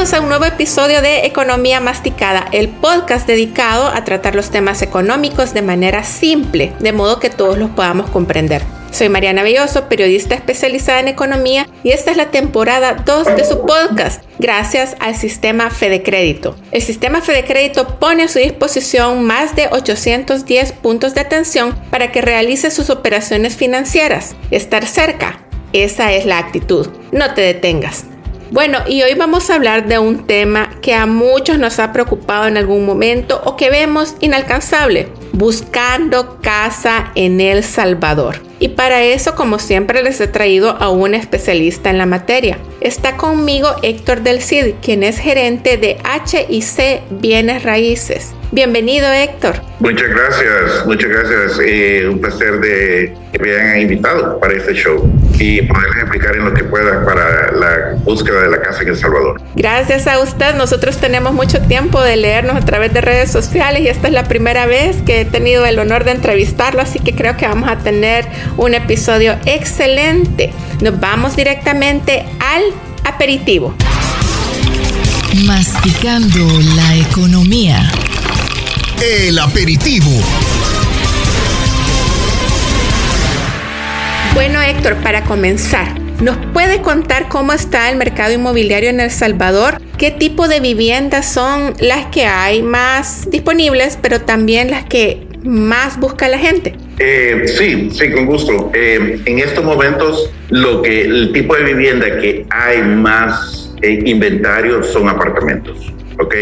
Bienvenidos 0.00 0.18
a 0.18 0.22
un 0.22 0.30
nuevo 0.30 0.46
episodio 0.46 1.02
de 1.02 1.26
Economía 1.26 1.78
Masticada, 1.78 2.46
el 2.52 2.70
podcast 2.70 3.26
dedicado 3.26 3.86
a 3.86 4.02
tratar 4.02 4.34
los 4.34 4.48
temas 4.48 4.80
económicos 4.80 5.52
de 5.52 5.60
manera 5.60 6.04
simple, 6.04 6.72
de 6.80 6.92
modo 6.92 7.20
que 7.20 7.28
todos 7.28 7.58
los 7.58 7.68
podamos 7.68 8.08
comprender. 8.08 8.62
Soy 8.92 9.10
Mariana 9.10 9.42
Belloso, 9.42 9.90
periodista 9.90 10.34
especializada 10.34 11.00
en 11.00 11.08
economía, 11.08 11.68
y 11.84 11.90
esta 11.90 12.12
es 12.12 12.16
la 12.16 12.30
temporada 12.30 13.02
2 13.04 13.36
de 13.36 13.44
su 13.44 13.66
podcast, 13.66 14.22
gracias 14.38 14.96
al 15.00 15.16
sistema 15.16 15.68
Fede 15.68 16.02
Crédito. 16.02 16.56
El 16.72 16.80
sistema 16.80 17.20
Fede 17.20 17.44
Crédito 17.44 17.98
pone 17.98 18.22
a 18.22 18.28
su 18.28 18.38
disposición 18.38 19.24
más 19.24 19.54
de 19.54 19.68
810 19.70 20.72
puntos 20.72 21.12
de 21.12 21.20
atención 21.20 21.78
para 21.90 22.10
que 22.10 22.22
realice 22.22 22.70
sus 22.70 22.88
operaciones 22.88 23.54
financieras. 23.54 24.34
Estar 24.50 24.86
cerca, 24.86 25.40
esa 25.74 26.14
es 26.14 26.24
la 26.24 26.38
actitud. 26.38 26.88
No 27.12 27.34
te 27.34 27.42
detengas. 27.42 28.06
Bueno, 28.50 28.78
y 28.88 29.02
hoy 29.02 29.14
vamos 29.14 29.48
a 29.48 29.54
hablar 29.54 29.86
de 29.86 30.00
un 30.00 30.26
tema 30.26 30.70
que 30.82 30.92
a 30.92 31.06
muchos 31.06 31.60
nos 31.60 31.78
ha 31.78 31.92
preocupado 31.92 32.48
en 32.48 32.56
algún 32.56 32.84
momento 32.84 33.40
o 33.44 33.56
que 33.56 33.70
vemos 33.70 34.16
inalcanzable, 34.18 35.08
buscando 35.32 36.40
casa 36.42 37.12
en 37.14 37.40
El 37.40 37.62
Salvador. 37.62 38.42
Y 38.58 38.70
para 38.70 39.02
eso, 39.02 39.36
como 39.36 39.60
siempre, 39.60 40.02
les 40.02 40.20
he 40.20 40.26
traído 40.26 40.70
a 40.70 40.90
un 40.90 41.14
especialista 41.14 41.90
en 41.90 41.98
la 41.98 42.06
materia. 42.06 42.58
Está 42.80 43.16
conmigo 43.16 43.68
Héctor 43.82 44.22
Del 44.22 44.42
Cid, 44.42 44.74
quien 44.82 45.04
es 45.04 45.18
gerente 45.18 45.76
de 45.76 45.98
HIC 46.02 47.02
Bienes 47.20 47.62
Raíces. 47.62 48.34
Bienvenido, 48.52 49.06
Héctor. 49.12 49.62
Muchas 49.78 50.08
gracias, 50.08 50.84
muchas 50.84 51.08
gracias. 51.08 51.60
Eh, 51.64 52.08
un 52.08 52.20
placer 52.20 52.58
de 52.58 53.14
que 53.32 53.38
me 53.38 53.52
hayan 53.52 53.82
invitado 53.82 54.40
para 54.40 54.54
este 54.54 54.74
show 54.74 55.08
y 55.38 55.62
poderles 55.62 56.02
explicar 56.02 56.34
en 56.34 56.44
lo 56.46 56.52
que 56.52 56.64
pueda 56.64 57.04
para 57.04 57.52
la 57.52 57.94
búsqueda 58.02 58.42
de 58.42 58.50
la 58.50 58.60
casa 58.60 58.82
en 58.82 58.88
El 58.88 58.96
Salvador. 58.96 59.40
Gracias 59.54 60.08
a 60.08 60.18
usted. 60.18 60.56
Nosotros 60.56 60.96
tenemos 60.96 61.32
mucho 61.32 61.60
tiempo 61.60 62.02
de 62.02 62.16
leernos 62.16 62.56
a 62.56 62.60
través 62.60 62.92
de 62.92 63.00
redes 63.00 63.30
sociales 63.30 63.82
y 63.82 63.88
esta 63.88 64.08
es 64.08 64.14
la 64.14 64.24
primera 64.24 64.66
vez 64.66 64.96
que 65.02 65.20
he 65.20 65.24
tenido 65.24 65.64
el 65.64 65.78
honor 65.78 66.02
de 66.02 66.10
entrevistarlo, 66.10 66.82
así 66.82 66.98
que 66.98 67.14
creo 67.14 67.36
que 67.36 67.46
vamos 67.46 67.70
a 67.70 67.76
tener 67.78 68.26
un 68.56 68.74
episodio 68.74 69.36
excelente. 69.44 70.50
Nos 70.80 70.98
vamos 70.98 71.36
directamente 71.36 72.24
al 72.40 72.62
aperitivo. 73.04 73.76
Masticando 75.46 76.44
la 76.74 76.96
economía. 76.96 77.92
El 79.02 79.38
aperitivo. 79.38 80.10
Bueno, 84.34 84.60
Héctor, 84.60 84.96
para 84.96 85.24
comenzar, 85.24 85.98
¿nos 86.20 86.36
puede 86.52 86.82
contar 86.82 87.28
cómo 87.28 87.54
está 87.54 87.88
el 87.88 87.96
mercado 87.96 88.34
inmobiliario 88.34 88.90
en 88.90 89.00
El 89.00 89.10
Salvador? 89.10 89.80
¿Qué 89.96 90.10
tipo 90.10 90.48
de 90.48 90.60
viviendas 90.60 91.32
son 91.32 91.72
las 91.80 92.06
que 92.06 92.26
hay 92.26 92.60
más 92.62 93.30
disponibles, 93.30 93.98
pero 94.02 94.20
también 94.20 94.70
las 94.70 94.84
que 94.84 95.26
más 95.44 95.98
busca 95.98 96.28
la 96.28 96.36
gente? 96.36 96.74
Eh, 96.98 97.44
sí, 97.46 97.90
sí, 97.90 98.10
con 98.10 98.26
gusto. 98.26 98.70
Eh, 98.74 99.18
en 99.24 99.38
estos 99.38 99.64
momentos, 99.64 100.30
lo 100.50 100.82
que 100.82 101.04
el 101.04 101.32
tipo 101.32 101.56
de 101.56 101.64
vivienda 101.64 102.18
que 102.20 102.44
hay 102.50 102.82
más 102.82 103.72
eh, 103.80 104.02
inventario 104.04 104.82
son 104.82 105.08
apartamentos. 105.08 105.90
¿Ok? 106.20 106.34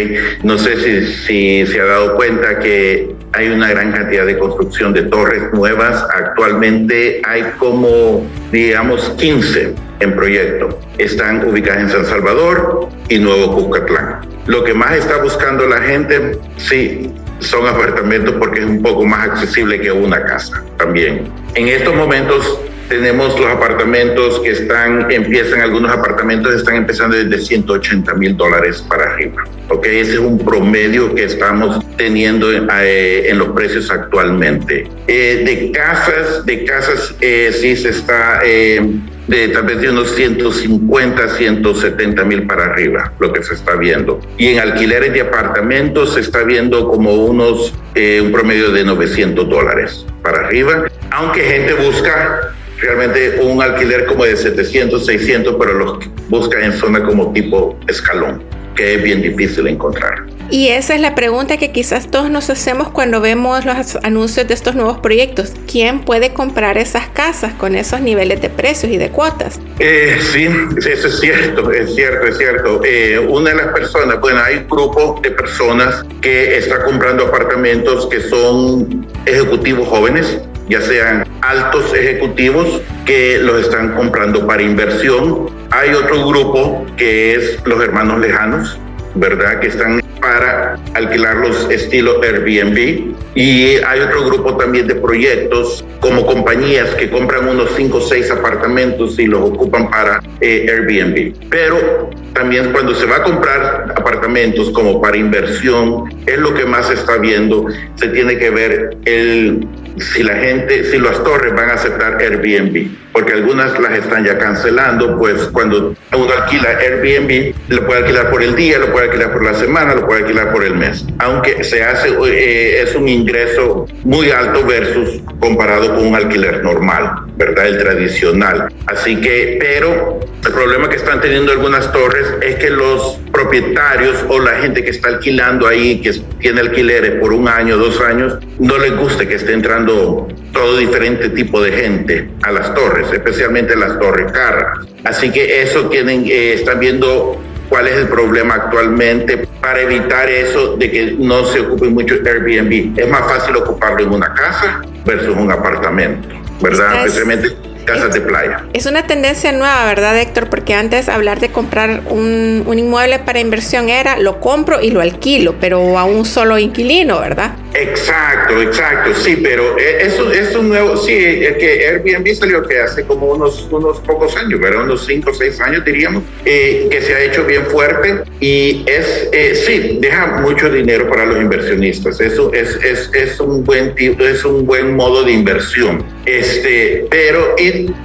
No 0.42 0.58
sé 0.58 0.76
si, 0.76 1.12
si 1.26 1.66
se 1.66 1.80
ha 1.80 1.84
dado 1.84 2.16
cuenta 2.16 2.58
que 2.58 3.14
hay 3.32 3.48
una 3.48 3.68
gran 3.70 3.92
cantidad 3.92 4.26
de 4.26 4.38
construcción 4.38 4.92
de 4.92 5.02
torres 5.02 5.42
nuevas. 5.52 6.04
Actualmente 6.14 7.20
hay 7.24 7.44
como, 7.58 8.26
digamos, 8.50 9.10
15 9.18 9.74
en 10.00 10.16
proyecto. 10.16 10.78
Están 10.98 11.46
ubicadas 11.46 11.82
en 11.82 11.88
San 11.90 12.04
Salvador 12.06 12.88
y 13.08 13.18
Nuevo 13.18 13.54
Cuscatlán. 13.54 14.20
Lo 14.46 14.64
que 14.64 14.74
más 14.74 14.96
está 14.96 15.22
buscando 15.22 15.66
la 15.66 15.78
gente, 15.78 16.38
sí, 16.56 17.12
son 17.40 17.66
apartamentos 17.66 18.34
porque 18.38 18.60
es 18.60 18.66
un 18.66 18.82
poco 18.82 19.04
más 19.04 19.28
accesible 19.28 19.80
que 19.80 19.92
una 19.92 20.24
casa 20.24 20.62
también. 20.76 21.30
En 21.54 21.68
estos 21.68 21.94
momentos 21.94 22.60
tenemos 22.88 23.38
los 23.38 23.48
apartamentos 23.50 24.40
que 24.40 24.50
están, 24.50 25.10
empiezan, 25.10 25.60
algunos 25.60 25.92
apartamentos 25.92 26.54
están 26.54 26.76
empezando 26.76 27.16
desde 27.16 27.44
180 27.44 28.14
mil 28.14 28.36
dólares 28.36 28.84
para 28.88 29.12
arriba. 29.12 29.44
¿ok? 29.68 29.86
Ese 29.86 30.12
es 30.14 30.18
un 30.18 30.38
promedio 30.38 31.14
que 31.14 31.24
estamos 31.24 31.84
teniendo 31.96 32.50
eh, 32.50 33.28
en 33.28 33.38
los 33.38 33.48
precios 33.48 33.90
actualmente. 33.90 34.88
Eh, 35.06 35.42
de 35.44 35.70
casas, 35.72 36.44
de 36.46 36.64
casas 36.64 37.14
eh, 37.20 37.50
sí 37.60 37.76
se 37.76 37.90
está 37.90 38.40
de 38.40 39.48
tal 39.48 39.64
vez 39.64 39.82
de 39.82 39.90
unos 39.90 40.14
150, 40.14 41.28
170 41.28 42.24
mil 42.24 42.46
para 42.46 42.64
arriba, 42.64 43.12
lo 43.20 43.30
que 43.30 43.42
se 43.42 43.54
está 43.54 43.74
viendo. 43.74 44.20
Y 44.38 44.48
en 44.48 44.60
alquileres 44.60 45.12
de 45.12 45.20
apartamentos 45.20 46.14
se 46.14 46.20
está 46.20 46.44
viendo 46.44 46.88
como 46.88 47.12
unos, 47.12 47.74
un 48.22 48.32
promedio 48.32 48.70
de 48.70 48.84
900 48.84 49.46
dólares 49.46 50.06
para 50.22 50.46
arriba, 50.46 50.84
aunque 51.10 51.42
gente 51.42 51.74
busca 51.74 52.54
realmente 52.80 53.40
un 53.40 53.62
alquiler 53.62 54.06
como 54.06 54.24
de 54.24 54.36
700, 54.36 55.04
600, 55.04 55.56
pero 55.58 55.74
los 55.74 55.98
busca 56.28 56.64
en 56.64 56.72
zona 56.72 57.02
como 57.02 57.32
tipo 57.32 57.78
escalón, 57.88 58.42
que 58.74 58.94
es 58.94 59.02
bien 59.02 59.22
difícil 59.22 59.66
encontrar. 59.66 60.26
Y 60.50 60.68
esa 60.68 60.94
es 60.94 61.02
la 61.02 61.14
pregunta 61.14 61.58
que 61.58 61.72
quizás 61.72 62.10
todos 62.10 62.30
nos 62.30 62.48
hacemos 62.48 62.88
cuando 62.88 63.20
vemos 63.20 63.66
los 63.66 63.96
anuncios 64.02 64.48
de 64.48 64.54
estos 64.54 64.74
nuevos 64.74 64.98
proyectos. 64.98 65.52
¿Quién 65.70 66.00
puede 66.00 66.32
comprar 66.32 66.78
esas 66.78 67.06
casas 67.08 67.52
con 67.52 67.74
esos 67.74 68.00
niveles 68.00 68.40
de 68.40 68.48
precios 68.48 68.90
y 68.90 68.96
de 68.96 69.10
cuotas? 69.10 69.60
Eh, 69.78 70.16
sí, 70.32 70.48
eso 70.78 71.08
es 71.08 71.20
cierto, 71.20 71.70
es 71.70 71.94
cierto, 71.94 72.26
es 72.26 72.38
cierto. 72.38 72.80
Eh, 72.82 73.18
una 73.18 73.50
de 73.50 73.56
las 73.56 73.74
personas, 73.74 74.20
bueno, 74.20 74.40
hay 74.42 74.56
un 74.56 74.68
grupo 74.68 75.20
de 75.22 75.32
personas 75.32 76.02
que 76.22 76.56
está 76.56 76.82
comprando 76.82 77.26
apartamentos 77.26 78.06
que 78.06 78.20
son 78.22 79.06
ejecutivos 79.26 79.86
jóvenes, 79.86 80.40
ya 80.68 80.80
sean 80.80 81.24
altos 81.40 81.92
ejecutivos 81.94 82.80
que 83.06 83.38
los 83.38 83.62
están 83.62 83.94
comprando 83.94 84.46
para 84.46 84.62
inversión. 84.62 85.50
Hay 85.70 85.90
otro 85.90 86.26
grupo 86.26 86.86
que 86.96 87.34
es 87.34 87.58
los 87.64 87.82
hermanos 87.82 88.20
lejanos, 88.20 88.78
¿verdad? 89.14 89.60
Que 89.60 89.68
están 89.68 90.00
para 90.20 90.76
alquilarlos 90.94 91.68
estilo 91.70 92.22
Airbnb. 92.22 93.14
Y 93.34 93.76
hay 93.76 94.00
otro 94.00 94.24
grupo 94.26 94.56
también 94.56 94.88
de 94.88 94.96
proyectos 94.96 95.84
como 96.00 96.26
compañías 96.26 96.94
que 96.96 97.10
compran 97.10 97.48
unos 97.48 97.70
5 97.76 97.96
o 97.96 98.00
6 98.00 98.30
apartamentos 98.30 99.18
y 99.18 99.26
los 99.26 99.50
ocupan 99.50 99.90
para 99.90 100.20
eh, 100.40 100.66
Airbnb. 100.68 101.34
Pero 101.48 102.10
también 102.34 102.72
cuando 102.72 102.94
se 102.94 103.06
va 103.06 103.16
a 103.16 103.22
comprar 103.22 103.94
apartamentos 103.96 104.70
como 104.70 105.00
para 105.00 105.16
inversión, 105.16 106.04
es 106.26 106.38
lo 106.38 106.54
que 106.54 106.64
más 106.64 106.88
se 106.88 106.94
está 106.94 107.16
viendo. 107.16 107.66
Se 107.96 108.08
tiene 108.08 108.38
que 108.38 108.50
ver 108.50 108.96
el, 109.04 109.66
si 109.96 110.22
la 110.22 110.36
gente, 110.36 110.84
si 110.84 110.98
las 110.98 111.22
torres 111.24 111.54
van 111.54 111.70
a 111.70 111.74
aceptar 111.74 112.18
Airbnb 112.20 112.88
porque 113.12 113.32
algunas 113.32 113.78
las 113.78 113.92
están 113.92 114.24
ya 114.24 114.38
cancelando, 114.38 115.18
pues 115.18 115.48
cuando 115.52 115.94
uno 116.14 116.32
alquila 116.32 116.70
Airbnb, 116.70 117.54
lo 117.68 117.86
puede 117.86 118.00
alquilar 118.00 118.30
por 118.30 118.42
el 118.42 118.54
día, 118.54 118.78
lo 118.78 118.92
puede 118.92 119.06
alquilar 119.06 119.32
por 119.32 119.44
la 119.44 119.54
semana, 119.54 119.94
lo 119.94 120.06
puede 120.06 120.22
alquilar 120.22 120.52
por 120.52 120.64
el 120.64 120.74
mes, 120.74 121.04
aunque 121.18 121.64
se 121.64 121.82
hace, 121.82 122.10
eh, 122.26 122.82
es 122.82 122.94
un 122.94 123.08
ingreso 123.08 123.86
muy 124.04 124.30
alto 124.30 124.64
versus 124.66 125.22
comparado 125.40 125.94
con 125.94 126.06
un 126.06 126.14
alquiler 126.14 126.62
normal, 126.62 127.26
¿verdad? 127.36 127.66
El 127.66 127.78
tradicional. 127.78 128.72
Así 128.86 129.16
que, 129.20 129.56
pero 129.60 130.20
el 130.44 130.52
problema 130.52 130.88
que 130.88 130.96
están 130.96 131.20
teniendo 131.20 131.52
algunas 131.52 131.90
torres 131.92 132.26
es 132.42 132.56
que 132.56 132.70
los 132.70 133.18
propietarios 133.32 134.24
o 134.28 134.40
la 134.40 134.52
gente 134.56 134.82
que 134.82 134.90
está 134.90 135.08
alquilando 135.08 135.66
ahí, 135.66 136.00
que 136.00 136.12
tiene 136.40 136.60
alquileres 136.60 137.20
por 137.20 137.32
un 137.32 137.48
año, 137.48 137.76
dos 137.76 138.00
años, 138.00 138.38
no 138.58 138.78
les 138.78 138.96
gusta 138.96 139.26
que 139.26 139.34
esté 139.34 139.52
entrando 139.52 140.28
todo 140.52 140.76
diferente 140.76 141.28
tipo 141.30 141.60
de 141.62 141.72
gente 141.72 142.28
a 142.42 142.52
las 142.52 142.74
torres, 142.74 142.97
especialmente 143.12 143.76
las 143.76 143.98
torres 143.98 144.32
caras. 144.32 144.86
Así 145.04 145.30
que 145.30 145.62
eso 145.62 145.88
tienen, 145.88 146.24
eh, 146.26 146.54
están 146.54 146.80
viendo 146.80 147.40
cuál 147.68 147.86
es 147.86 147.96
el 147.96 148.08
problema 148.08 148.54
actualmente 148.54 149.46
para 149.60 149.80
evitar 149.80 150.28
eso 150.28 150.76
de 150.76 150.90
que 150.90 151.16
no 151.18 151.44
se 151.44 151.60
ocupe 151.60 151.88
mucho 151.88 152.14
Airbnb. 152.14 152.98
Es 152.98 153.08
más 153.08 153.20
fácil 153.20 153.56
ocuparlo 153.56 154.00
en 154.00 154.10
una 154.10 154.32
casa 154.34 154.82
versus 155.04 155.36
un 155.36 155.50
apartamento, 155.50 156.28
¿verdad? 156.60 157.06
Especialmente 157.06 157.56
casas 157.84 158.12
de 158.12 158.20
playa. 158.20 158.64
Es 158.74 158.84
una 158.84 159.06
tendencia 159.06 159.50
nueva, 159.50 159.86
¿verdad, 159.86 160.18
Héctor? 160.18 160.50
Porque 160.50 160.74
antes 160.74 161.08
hablar 161.08 161.40
de 161.40 161.50
comprar 161.50 162.02
un, 162.10 162.64
un, 162.66 162.78
inmueble 162.78 163.18
para 163.18 163.40
inversión 163.40 163.88
era 163.88 164.18
lo 164.18 164.40
compro 164.40 164.80
y 164.82 164.90
lo 164.90 165.00
alquilo, 165.00 165.54
pero 165.58 165.98
a 165.98 166.04
un 166.04 166.26
solo 166.26 166.58
inquilino, 166.58 167.18
¿verdad? 167.20 167.52
Exacto, 167.74 168.60
exacto, 168.62 169.14
sí, 169.14 169.38
pero 169.42 169.78
eh, 169.78 169.98
eso 170.00 170.32
es 170.32 170.54
un 170.56 170.70
nuevo, 170.70 170.96
sí, 170.96 171.12
es 171.14 171.56
que 171.58 171.86
Airbnb 171.86 172.34
salió 172.34 172.62
que 172.62 172.80
hace 172.80 173.04
como 173.04 173.26
unos, 173.26 173.68
unos 173.70 173.98
pocos 174.00 174.34
años, 174.36 174.58
¿verdad? 174.58 174.84
Unos 174.84 175.04
5 175.06 175.30
o 175.30 175.34
6 175.34 175.60
años 175.60 175.84
diríamos, 175.84 176.22
eh, 176.44 176.88
que 176.90 177.02
se 177.02 177.14
ha 177.14 177.20
hecho 177.20 177.44
bien 177.44 177.66
fuerte 177.66 178.22
y 178.40 178.84
es, 178.86 179.28
eh, 179.32 179.54
sí, 179.54 179.98
deja 180.00 180.40
mucho 180.40 180.70
dinero 180.70 181.08
para 181.08 181.26
los 181.26 181.36
inversionistas, 181.36 182.20
eso 182.20 182.52
es, 182.54 182.74
es, 182.82 183.10
es, 183.12 183.38
un, 183.38 183.62
buen, 183.64 183.94
es 183.96 184.44
un 184.44 184.64
buen 184.64 184.96
modo 184.96 185.24
de 185.24 185.32
inversión, 185.32 186.02
este, 186.24 187.06
pero 187.10 187.54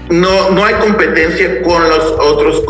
no, 0.10 0.52
no 0.52 0.66
hay 0.66 0.76
competencia 0.76 1.62
con 1.62 1.88
los 1.88 2.04
otros 2.20 2.64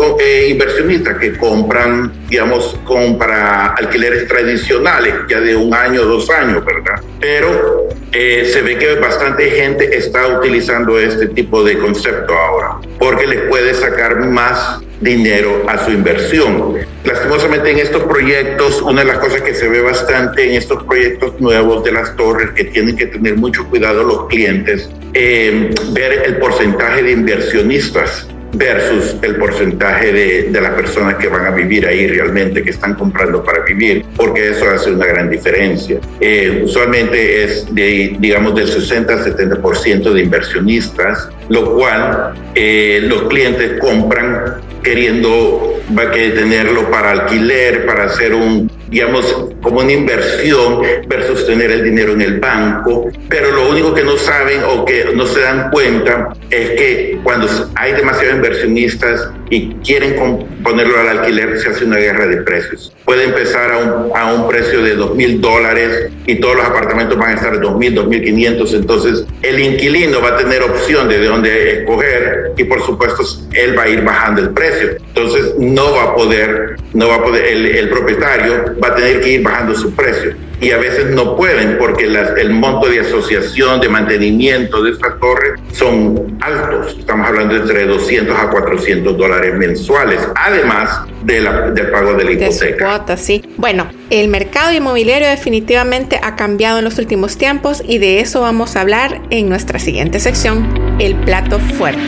inversionistas 0.48 1.18
que 1.18 1.34
compran, 1.38 2.14
digamos, 2.30 2.78
compra 2.86 3.74
alquileres 3.74 4.28
tradicionales, 4.28 5.14
ya 5.28 5.40
de 5.40 5.56
un 5.56 5.74
año, 5.74 6.04
dos 6.04 6.30
años, 6.30 6.64
¿verdad? 6.64 6.83
Pero 7.20 7.90
eh, 8.12 8.50
se 8.52 8.62
ve 8.62 8.78
que 8.78 8.96
bastante 8.96 9.50
gente 9.50 9.98
está 9.98 10.28
utilizando 10.28 11.00
este 11.00 11.28
tipo 11.28 11.64
de 11.64 11.78
concepto 11.78 12.34
ahora, 12.34 12.78
porque 13.00 13.28
les 13.28 13.42
puede 13.50 13.74
sacar 13.74 14.20
más 14.20 14.82
dinero 15.02 15.64
a 15.68 15.84
su 15.84 15.92
inversión. 15.92 16.78
Lastimosamente 17.04 17.72
en 17.72 17.80
estos 17.80 18.04
proyectos, 18.04 18.82
una 18.82 19.02
de 19.02 19.08
las 19.08 19.18
cosas 19.18 19.42
que 19.42 19.54
se 19.54 19.68
ve 19.68 19.82
bastante 19.82 20.48
en 20.48 20.56
estos 20.56 20.84
proyectos 20.84 21.40
nuevos 21.40 21.84
de 21.84 21.92
las 21.92 22.16
torres, 22.16 22.52
que 22.52 22.66
tienen 22.66 22.96
que 22.96 23.08
tener 23.08 23.36
mucho 23.36 23.68
cuidado 23.68 24.04
los 24.04 24.28
clientes, 24.28 24.90
eh, 25.14 25.74
ver 25.92 26.24
el 26.26 26.38
porcentaje 26.38 27.04
de 27.04 27.12
inversionistas 27.12 28.28
versus 28.54 29.16
el 29.22 29.36
porcentaje 29.36 30.14
de, 30.14 30.44
de, 30.52 30.62
las 30.62 30.74
personas 30.74 31.16
que 31.16 31.28
van 31.28 31.46
a 31.46 31.52
vivir 31.52 31.86
ahí 31.88 32.08
realmente, 32.08 32.64
que 32.64 32.70
están 32.70 32.94
comprando 32.96 33.44
para 33.44 33.64
vivir, 33.64 34.06
porque 34.16 34.50
eso 34.50 34.70
hace 34.70 34.92
una 34.92 35.08
gran 35.08 35.30
diferencia. 35.30 36.00
Eh, 36.20 36.62
usualmente 36.64 37.44
es, 37.44 37.74
de, 37.74 38.16
digamos, 38.20 38.56
del 38.56 38.68
60 38.68 39.14
al 39.14 39.26
70% 39.26 40.14
de 40.14 40.22
inversionistas, 40.22 41.30
lo 41.50 41.76
cual 41.76 42.34
eh, 42.56 43.02
los 43.04 43.24
clientes 43.24 43.80
compran 43.80 44.62
queriendo 44.84 45.74
va 45.98 46.04
a 46.04 46.12
tenerlo 46.12 46.90
para 46.90 47.12
alquiler, 47.12 47.86
para 47.86 48.06
hacer 48.06 48.34
un, 48.34 48.70
digamos, 48.94 49.26
como 49.64 49.80
una 49.80 49.92
inversión 49.92 50.84
versus 51.08 51.48
tener 51.48 51.72
el 51.72 51.84
dinero 51.84 52.14
en 52.14 52.22
el 52.22 52.40
banco. 52.40 53.10
Pero 53.28 53.52
lo 53.52 53.70
único 53.70 53.92
que 53.92 54.04
no 54.04 54.18
saben 54.18 54.62
o 54.64 54.86
que 54.86 55.06
no 55.16 55.26
se 55.26 55.42
dan 55.42 55.72
cuenta 55.72 56.34
es 56.52 56.70
que 56.72 57.20
cuando 57.24 57.48
hay 57.76 57.94
demasiados 57.94 58.36
inversionistas 58.36 59.32
y 59.54 59.76
quieren 59.86 60.16
ponerlo 60.64 61.00
al 61.00 61.20
alquiler, 61.20 61.60
se 61.60 61.70
hace 61.70 61.86
una 61.86 61.98
guerra 61.98 62.26
de 62.26 62.38
precios. 62.38 62.92
Puede 63.06 63.26
empezar 63.26 63.72
a 63.72 63.78
un, 63.78 64.18
a 64.18 64.34
un 64.34 64.48
precio 64.48 64.82
de 64.82 64.96
dos 64.96 65.14
mil 65.16 65.40
dólares 65.42 66.10
y 66.26 66.36
todos 66.36 66.56
los 66.56 66.66
apartamentos 66.66 67.18
van 67.18 67.32
a 67.32 67.34
estar 67.36 67.60
dos 67.62 67.78
mil, 67.78 67.94
dos 67.94 68.08
mil 68.08 68.24
quinientos. 68.24 68.74
Entonces, 68.74 69.26
el 69.44 69.60
inquilino 69.60 70.22
va 70.22 70.30
a 70.30 70.38
tener 70.38 70.64
opción 70.64 71.08
de, 71.08 71.20
de 71.20 71.28
dónde 71.28 71.80
escoger 71.82 72.54
y, 72.58 72.64
por 72.64 72.82
supuesto, 72.84 73.24
él 73.54 73.78
va 73.78 73.84
a 73.84 73.90
ir 73.90 74.02
bajando 74.02 74.42
el 74.42 74.50
precio. 74.50 74.98
Entonces, 75.10 75.54
no 75.60 75.94
va 75.94 76.04
a 76.04 76.16
poder, 76.16 76.78
no 76.94 77.08
va 77.10 77.16
a 77.16 77.24
poder, 77.24 77.46
el, 77.46 77.66
el 77.68 77.90
propietario 77.90 78.76
va 78.84 78.88
a 78.88 78.96
tener 78.96 79.22
que 79.22 79.34
ir 79.34 79.44
bajando 79.44 79.76
su 79.76 79.94
precio 79.94 80.34
y 80.64 80.72
a 80.72 80.78
veces 80.78 81.08
no 81.08 81.36
pueden 81.36 81.78
porque 81.78 82.08
las, 82.08 82.38
el 82.38 82.52
monto 82.52 82.88
de 82.90 83.02
asociación, 83.02 83.82
de 83.82 83.90
mantenimiento 83.90 84.82
de 84.82 84.92
estas 84.92 85.20
torres 85.20 85.60
son 85.74 86.38
altos. 86.42 86.96
Estamos 86.98 87.28
hablando 87.28 87.56
de 87.56 87.62
entre 87.62 87.86
200 87.86 88.38
a 88.38 88.50
400 88.50 89.18
dólares 89.18 89.56
mensuales, 89.56 90.20
además 90.36 91.02
de 91.24 91.42
la, 91.42 91.72
del 91.72 91.92
pago 91.92 92.14
de 92.14 92.24
la 92.24 92.32
hipoteca. 92.32 92.66
De 92.66 92.78
cuota, 92.78 93.18
sí. 93.18 93.44
Bueno, 93.58 93.88
el 94.10 94.30
mercado 94.30 94.72
inmobiliario 94.72 95.28
definitivamente 95.28 96.20
ha 96.22 96.36
cambiado 96.36 96.80
en 96.80 96.86
los 96.86 96.98
últimos 96.98 97.38
tiempos 97.38 97.84
y 97.86 97.98
de 97.98 98.22
eso 98.22 98.42
vamos 98.42 98.76
a 98.76 98.82
hablar 98.82 99.22
en 99.30 99.50
nuestra 99.50 99.80
siguiente 99.80 100.20
sección, 100.20 100.98
el 101.00 101.16
plato 101.16 101.60
fuerte. 101.60 102.02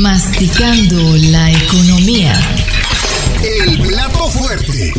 Masticando 0.00 0.96
la 1.30 1.50
economía. 1.50 2.32
El 3.42 3.78
plato 3.86 4.28
fuerte. 4.28 4.92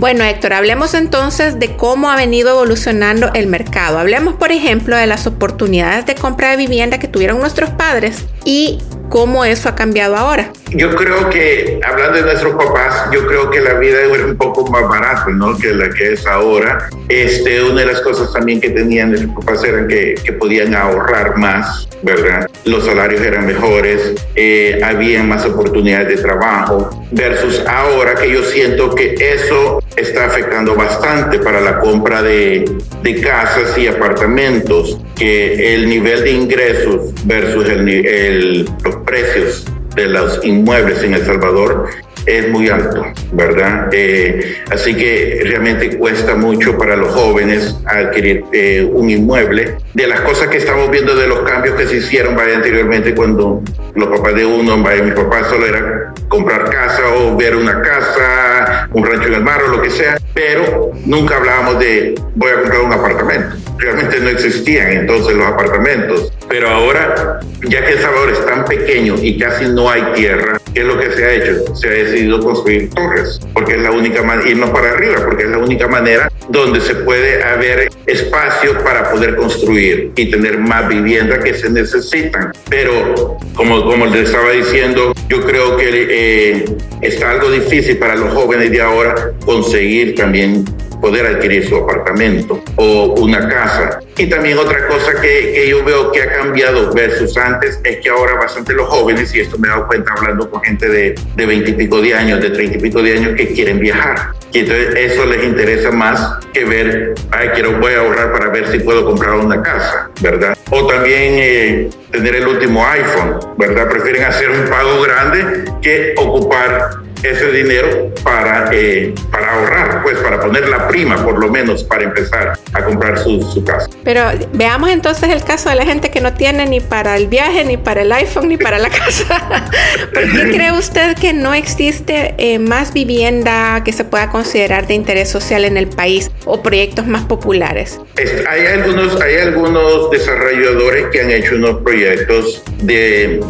Bueno, 0.00 0.24
Héctor, 0.24 0.54
hablemos 0.54 0.94
entonces 0.94 1.58
de 1.58 1.76
cómo 1.76 2.10
ha 2.10 2.16
venido 2.16 2.52
evolucionando 2.52 3.30
el 3.34 3.48
mercado. 3.48 3.98
Hablemos, 3.98 4.32
por 4.32 4.50
ejemplo, 4.50 4.96
de 4.96 5.06
las 5.06 5.26
oportunidades 5.26 6.06
de 6.06 6.14
compra 6.14 6.52
de 6.52 6.56
vivienda 6.56 6.98
que 6.98 7.06
tuvieron 7.06 7.38
nuestros 7.38 7.68
padres 7.68 8.24
y 8.46 8.78
cómo 9.10 9.44
eso 9.44 9.68
ha 9.68 9.74
cambiado 9.74 10.16
ahora. 10.16 10.52
Yo 10.70 10.94
creo 10.94 11.28
que, 11.28 11.80
hablando 11.86 12.16
de 12.16 12.22
nuestros 12.22 12.54
papás, 12.54 13.10
yo 13.12 13.26
creo 13.26 13.50
que 13.50 13.60
la 13.60 13.74
vida 13.74 14.00
era 14.00 14.24
un 14.24 14.36
poco 14.38 14.70
más 14.70 14.88
barata, 14.88 15.26
¿no? 15.28 15.58
Que 15.58 15.74
la 15.74 15.90
que 15.90 16.14
es 16.14 16.26
ahora. 16.26 16.88
Este, 17.10 17.62
una 17.62 17.80
de 17.80 17.88
las 17.88 18.00
cosas 18.00 18.32
también 18.32 18.58
que 18.60 18.70
tenían 18.70 19.10
nuestros 19.10 19.34
papás 19.34 19.64
eran 19.64 19.86
que, 19.86 20.14
que 20.24 20.32
podían 20.32 20.74
ahorrar 20.74 21.36
más, 21.36 21.88
¿verdad? 22.02 22.48
Los 22.64 22.86
salarios 22.86 23.20
eran 23.20 23.46
mejores, 23.46 24.14
eh, 24.34 24.80
había 24.82 25.22
más 25.24 25.44
oportunidades 25.44 26.08
de 26.08 26.22
trabajo, 26.22 26.88
versus 27.10 27.60
ahora 27.66 28.14
que 28.14 28.32
yo 28.32 28.42
siento 28.44 28.94
que 28.94 29.14
eso 29.18 29.79
está 29.96 30.26
afectando 30.26 30.74
bastante 30.74 31.38
para 31.38 31.60
la 31.60 31.80
compra 31.80 32.22
de, 32.22 32.64
de 33.02 33.20
casas 33.20 33.76
y 33.76 33.86
apartamentos, 33.86 34.98
que 35.16 35.74
el 35.74 35.88
nivel 35.88 36.24
de 36.24 36.30
ingresos 36.30 37.12
versus 37.24 37.68
el, 37.68 37.88
el, 37.88 38.64
los 38.84 38.96
precios 39.06 39.64
de 39.94 40.06
los 40.06 40.44
inmuebles 40.44 41.02
en 41.02 41.14
El 41.14 41.26
Salvador 41.26 41.90
es 42.26 42.48
muy 42.48 42.68
alto, 42.68 43.04
¿verdad? 43.32 43.88
Eh, 43.92 44.62
así 44.70 44.94
que 44.94 45.40
realmente 45.44 45.96
cuesta 45.96 46.34
mucho 46.34 46.76
para 46.76 46.96
los 46.96 47.12
jóvenes 47.12 47.76
adquirir 47.86 48.44
eh, 48.52 48.88
un 48.92 49.10
inmueble. 49.10 49.78
De 49.94 50.06
las 50.06 50.20
cosas 50.20 50.48
que 50.48 50.58
estamos 50.58 50.90
viendo 50.90 51.14
de 51.16 51.26
los 51.26 51.40
cambios 51.40 51.76
que 51.76 51.86
se 51.86 51.96
hicieron 51.96 52.36
vaya 52.36 52.56
anteriormente 52.56 53.14
cuando 53.14 53.62
los 53.94 54.08
papás 54.08 54.34
de 54.34 54.46
uno, 54.46 54.82
vaya 54.82 55.02
mi 55.02 55.12
papá 55.12 55.44
solo 55.44 55.66
era 55.66 56.12
comprar 56.28 56.70
casa 56.70 57.02
o 57.16 57.36
ver 57.36 57.56
una 57.56 57.82
casa, 57.82 58.49
un 58.92 59.04
rancho 59.04 59.28
en 59.28 59.34
el 59.34 59.42
mar 59.42 59.62
o 59.62 59.68
lo 59.68 59.82
que 59.82 59.90
sea, 59.90 60.18
pero 60.34 60.92
nunca 61.04 61.36
hablábamos 61.36 61.78
de 61.78 62.14
voy 62.34 62.50
a 62.50 62.54
comprar 62.60 62.80
un 62.80 62.92
apartamento. 62.92 63.56
Realmente 63.78 64.20
no 64.20 64.28
existían 64.28 64.88
entonces 64.92 65.34
los 65.34 65.46
apartamentos, 65.46 66.32
pero 66.50 66.68
ahora, 66.68 67.38
ya 67.68 67.86
que 67.86 67.92
El 67.92 68.00
Salvador 68.00 68.30
es 68.30 68.44
tan 68.44 68.64
pequeño 68.64 69.14
y 69.22 69.38
casi 69.38 69.66
no 69.66 69.88
hay 69.88 70.02
tierra, 70.16 70.60
¿qué 70.74 70.80
es 70.80 70.86
lo 70.86 70.98
que 70.98 71.12
se 71.12 71.24
ha 71.24 71.32
hecho? 71.34 71.76
Se 71.76 71.88
ha 71.88 71.92
decidido 71.92 72.40
construir 72.40 72.90
torres, 72.90 73.38
porque 73.54 73.74
es 73.74 73.82
la 73.82 73.92
única 73.92 74.20
manera, 74.24 74.50
irnos 74.50 74.70
para 74.70 74.90
arriba, 74.90 75.14
porque 75.24 75.44
es 75.44 75.50
la 75.50 75.58
única 75.58 75.86
manera 75.86 76.28
donde 76.48 76.80
se 76.80 76.96
puede 76.96 77.40
haber 77.44 77.88
espacio 78.06 78.82
para 78.82 79.12
poder 79.12 79.36
construir 79.36 80.10
y 80.16 80.28
tener 80.28 80.58
más 80.58 80.88
vivienda 80.88 81.38
que 81.38 81.54
se 81.54 81.70
necesitan. 81.70 82.52
Pero, 82.68 83.38
como, 83.54 83.84
como 83.84 84.06
les 84.06 84.28
estaba 84.28 84.50
diciendo, 84.50 85.12
yo 85.28 85.46
creo 85.46 85.76
que 85.76 85.84
eh, 86.10 86.64
está 87.00 87.30
algo 87.30 87.48
difícil 87.48 87.96
para 87.98 88.16
los 88.16 88.34
jóvenes 88.34 88.72
de 88.72 88.82
ahora 88.82 89.30
conseguir 89.44 90.16
también 90.16 90.64
poder 91.00 91.26
adquirir 91.26 91.68
su 91.68 91.76
apartamento 91.76 92.62
o 92.76 93.14
una 93.18 93.48
casa. 93.48 94.00
Y 94.16 94.28
también 94.28 94.58
otra 94.58 94.86
cosa 94.86 95.20
que, 95.20 95.52
que 95.52 95.68
yo 95.68 95.84
veo 95.84 96.12
que 96.12 96.22
ha 96.22 96.32
cambiado 96.32 96.92
versus 96.92 97.36
antes 97.36 97.80
es 97.84 97.98
que 97.98 98.08
ahora 98.10 98.34
bastante 98.34 98.74
los 98.74 98.88
jóvenes, 98.88 99.34
y 99.34 99.40
esto 99.40 99.58
me 99.58 99.68
he 99.68 99.70
dado 99.70 99.86
cuenta 99.86 100.12
hablando 100.16 100.50
con 100.50 100.60
gente 100.62 100.88
de, 100.88 101.14
de 101.36 101.46
20 101.46 101.70
y 101.70 101.74
pico 101.74 102.00
de 102.00 102.14
años, 102.14 102.40
de 102.40 102.50
30 102.50 102.76
y 102.76 102.80
pico 102.80 103.02
de 103.02 103.16
años, 103.16 103.34
que 103.36 103.48
quieren 103.52 103.80
viajar. 103.80 104.32
Y 104.52 104.60
entonces 104.60 104.94
eso 104.96 105.24
les 105.26 105.44
interesa 105.44 105.90
más 105.90 106.38
que 106.52 106.64
ver, 106.64 107.14
ay, 107.30 107.50
quiero, 107.54 107.78
voy 107.78 107.92
a 107.92 108.00
ahorrar 108.00 108.32
para 108.32 108.48
ver 108.48 108.68
si 108.68 108.80
puedo 108.80 109.04
comprar 109.04 109.34
una 109.34 109.62
casa, 109.62 110.10
¿verdad? 110.20 110.56
O 110.70 110.86
también 110.86 111.34
eh, 111.36 111.90
tener 112.10 112.36
el 112.36 112.48
último 112.48 112.84
iPhone, 112.86 113.38
¿verdad? 113.56 113.88
Prefieren 113.88 114.24
hacer 114.24 114.50
un 114.50 114.68
pago 114.68 115.00
grande 115.02 115.64
que 115.80 116.14
ocupar 116.16 116.90
ese 117.22 117.50
dinero 117.50 118.12
para, 118.22 118.70
eh, 118.72 119.14
para 119.30 119.52
ahorrar, 119.52 120.02
pues 120.02 120.18
para 120.18 120.40
poner 120.40 120.68
la 120.68 120.88
prima 120.88 121.22
por 121.22 121.38
lo 121.38 121.50
menos 121.50 121.84
para 121.84 122.04
empezar 122.04 122.58
a 122.72 122.84
comprar 122.84 123.18
su, 123.18 123.42
su, 123.42 123.64
casa. 123.64 123.88
Pero 124.04 124.22
veamos 124.52 124.90
entonces 124.90 125.28
el 125.30 125.44
caso 125.44 125.68
de 125.68 125.76
la 125.76 125.84
gente 125.84 126.10
que 126.10 126.20
no 126.20 126.32
tiene 126.34 126.66
ni 126.66 126.80
para 126.80 127.16
el 127.16 127.26
viaje, 127.26 127.64
ni 127.64 127.76
para 127.76 128.02
el 128.02 128.12
iPhone, 128.12 128.48
ni 128.48 128.56
para 128.56 128.78
la 128.78 128.88
casa. 128.90 129.68
¿Por 130.12 130.32
qué 130.32 130.50
cree 130.50 130.72
usted 130.72 131.16
que 131.16 131.32
no 131.32 131.54
existe 131.54 132.34
eh, 132.38 132.58
más 132.58 132.92
vivienda 132.92 133.82
que 133.84 133.92
se 133.92 134.04
pueda 134.04 134.30
considerar 134.30 134.86
de 134.86 134.94
interés 134.94 135.28
social 135.28 135.64
en 135.64 135.76
el 135.76 135.88
país 135.88 136.30
o 136.44 136.62
proyectos 136.62 137.06
más 137.06 137.24
populares? 137.24 138.00
hay, 138.48 138.66
algunos, 138.66 139.20
hay 139.20 139.36
algunos 139.36 140.10
desarrolladores 140.10 141.06
que 141.12 141.20
han 141.20 141.30
hecho 141.30 141.54
unos 141.54 141.82
proyectos 141.82 142.62
de 142.82 143.40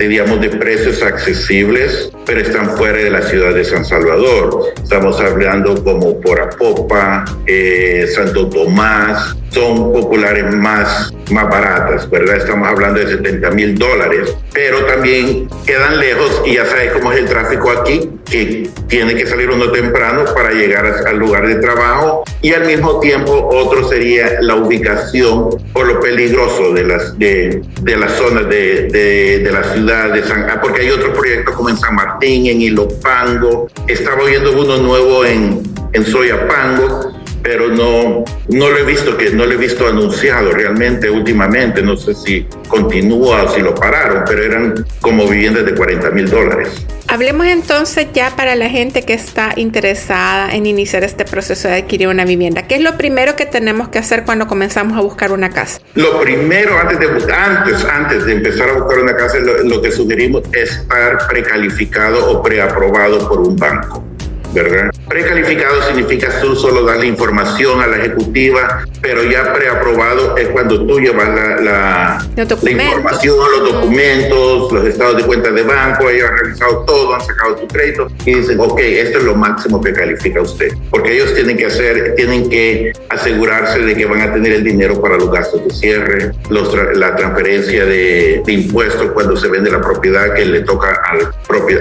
de, 0.00 0.08
digamos, 0.08 0.40
de 0.40 0.48
precios 0.48 1.02
accesibles, 1.02 2.10
pero 2.30 2.42
están 2.42 2.76
fuera 2.76 2.96
de 2.96 3.10
la 3.10 3.22
ciudad 3.22 3.52
de 3.52 3.64
San 3.64 3.84
Salvador. 3.84 4.72
Estamos 4.80 5.20
hablando 5.20 5.82
como 5.82 6.20
por 6.20 6.40
Apopa, 6.40 7.24
eh, 7.44 8.06
Santo 8.14 8.48
Tomás, 8.48 9.34
son 9.50 9.92
populares 9.92 10.54
más, 10.54 11.12
más 11.32 11.48
baratas, 11.48 12.08
¿verdad? 12.08 12.36
Estamos 12.36 12.68
hablando 12.68 13.00
de 13.00 13.08
70 13.16 13.50
mil 13.50 13.76
dólares, 13.76 14.36
pero 14.52 14.84
también 14.86 15.48
quedan 15.66 15.98
lejos 15.98 16.42
y 16.46 16.54
ya 16.54 16.66
sabes 16.66 16.92
cómo 16.92 17.12
es 17.12 17.18
el 17.18 17.26
tráfico 17.26 17.70
aquí, 17.70 18.10
que 18.30 18.70
tiene 18.86 19.14
que 19.16 19.26
salir 19.26 19.50
uno 19.50 19.72
temprano 19.72 20.24
para 20.32 20.52
llegar 20.52 20.86
al 20.86 21.16
lugar 21.18 21.48
de 21.48 21.56
trabajo 21.56 22.22
y 22.42 22.52
al 22.52 22.64
mismo 22.64 23.00
tiempo 23.00 23.48
otro 23.52 23.88
sería 23.88 24.40
la 24.40 24.54
ubicación 24.54 25.50
por 25.72 25.86
lo 25.86 26.00
peligroso 26.00 26.72
de 26.72 26.84
las, 26.84 27.18
de, 27.18 27.62
de 27.82 27.96
las 27.96 28.12
zonas 28.12 28.48
de, 28.48 28.88
de, 28.88 29.38
de 29.40 29.52
la 29.52 29.64
ciudad 29.64 30.12
de 30.12 30.22
San 30.22 30.46
porque 30.62 30.82
hay 30.82 30.90
otros 30.90 31.16
proyectos 31.16 31.54
como 31.56 31.70
en 31.70 31.76
San 31.76 31.94
Martín, 32.20 32.48
en 32.48 32.60
Ilopango, 32.60 33.68
estaba 33.88 34.26
viendo 34.26 34.52
uno 34.52 34.76
nuevo 34.76 35.24
en, 35.24 35.62
en 35.94 36.04
Soyapango, 36.04 37.18
pero 37.42 37.68
no, 37.68 38.24
no 38.48 38.68
lo 38.70 38.78
he 38.78 38.84
visto 38.84 39.16
que 39.16 39.30
no 39.30 39.46
lo 39.46 39.52
he 39.52 39.56
visto 39.56 39.86
anunciado 39.86 40.52
realmente 40.52 41.10
últimamente. 41.10 41.82
No 41.82 41.96
sé 41.96 42.14
si 42.14 42.46
continúa 42.68 43.44
o 43.44 43.54
si 43.54 43.60
lo 43.60 43.74
pararon, 43.74 44.24
pero 44.26 44.42
eran 44.42 44.86
como 45.00 45.26
viviendas 45.26 45.64
de 45.64 45.74
40 45.74 46.10
mil 46.10 46.28
dólares. 46.28 46.86
Hablemos 47.08 47.46
entonces 47.46 48.06
ya 48.12 48.36
para 48.36 48.54
la 48.54 48.68
gente 48.68 49.02
que 49.02 49.14
está 49.14 49.52
interesada 49.56 50.54
en 50.54 50.66
iniciar 50.66 51.02
este 51.02 51.24
proceso 51.24 51.66
de 51.66 51.78
adquirir 51.78 52.06
una 52.06 52.24
vivienda. 52.24 52.68
¿Qué 52.68 52.76
es 52.76 52.82
lo 52.82 52.96
primero 52.96 53.34
que 53.34 53.46
tenemos 53.46 53.88
que 53.88 53.98
hacer 53.98 54.24
cuando 54.24 54.46
comenzamos 54.46 54.96
a 54.96 55.00
buscar 55.00 55.32
una 55.32 55.50
casa? 55.50 55.80
Lo 55.96 56.20
primero, 56.20 56.78
antes 56.78 57.00
de, 57.00 57.34
antes, 57.34 57.84
antes 57.84 58.26
de 58.26 58.34
empezar 58.34 58.70
a 58.70 58.74
buscar 58.74 59.00
una 59.00 59.16
casa, 59.16 59.40
lo, 59.40 59.64
lo 59.64 59.82
que 59.82 59.90
sugerimos 59.90 60.42
es 60.52 60.70
estar 60.70 61.26
precalificado 61.26 62.30
o 62.30 62.42
preaprobado 62.42 63.28
por 63.28 63.40
un 63.40 63.56
banco. 63.56 64.04
¿verdad? 64.52 64.90
Precalificado 65.10 65.82
significa 65.82 66.40
tú 66.40 66.54
solo 66.54 66.84
dar 66.84 66.98
la 66.98 67.04
información 67.04 67.80
a 67.80 67.88
la 67.88 67.96
ejecutiva, 67.96 68.84
pero 69.02 69.24
ya 69.24 69.52
preaprobado 69.52 70.36
es 70.36 70.46
cuando 70.50 70.86
tú 70.86 71.00
llevas 71.00 71.28
la, 71.30 71.60
la, 71.60 72.26
la 72.36 72.70
información, 72.70 73.36
los 73.58 73.72
documentos, 73.72 74.72
los 74.72 74.86
estados 74.86 75.16
de 75.16 75.24
cuenta 75.24 75.50
de 75.50 75.64
banco, 75.64 76.08
ellos 76.08 76.30
han 76.30 76.38
realizado 76.38 76.84
todo, 76.84 77.12
han 77.12 77.22
sacado 77.22 77.56
tu 77.56 77.66
crédito 77.66 78.06
y 78.24 78.34
dicen, 78.34 78.60
ok, 78.60 78.78
esto 78.78 79.18
es 79.18 79.24
lo 79.24 79.34
máximo 79.34 79.80
que 79.80 79.92
califica 79.92 80.42
usted. 80.42 80.72
Porque 80.90 81.12
ellos 81.16 81.34
tienen 81.34 81.56
que 81.56 81.66
hacer, 81.66 82.14
tienen 82.14 82.48
que 82.48 82.92
asegurarse 83.08 83.80
de 83.80 83.96
que 83.96 84.06
van 84.06 84.20
a 84.20 84.32
tener 84.32 84.52
el 84.52 84.62
dinero 84.62 85.02
para 85.02 85.16
los 85.16 85.32
gastos 85.32 85.64
de 85.64 85.70
cierre, 85.70 86.30
los, 86.50 86.72
la 86.96 87.16
transferencia 87.16 87.84
de, 87.84 88.42
de, 88.46 88.52
impuestos 88.52 89.10
cuando 89.10 89.36
se 89.36 89.48
vende 89.48 89.72
la 89.72 89.80
propiedad 89.80 90.34
que 90.34 90.44
le 90.44 90.60
toca 90.60 91.02
al, 91.10 91.32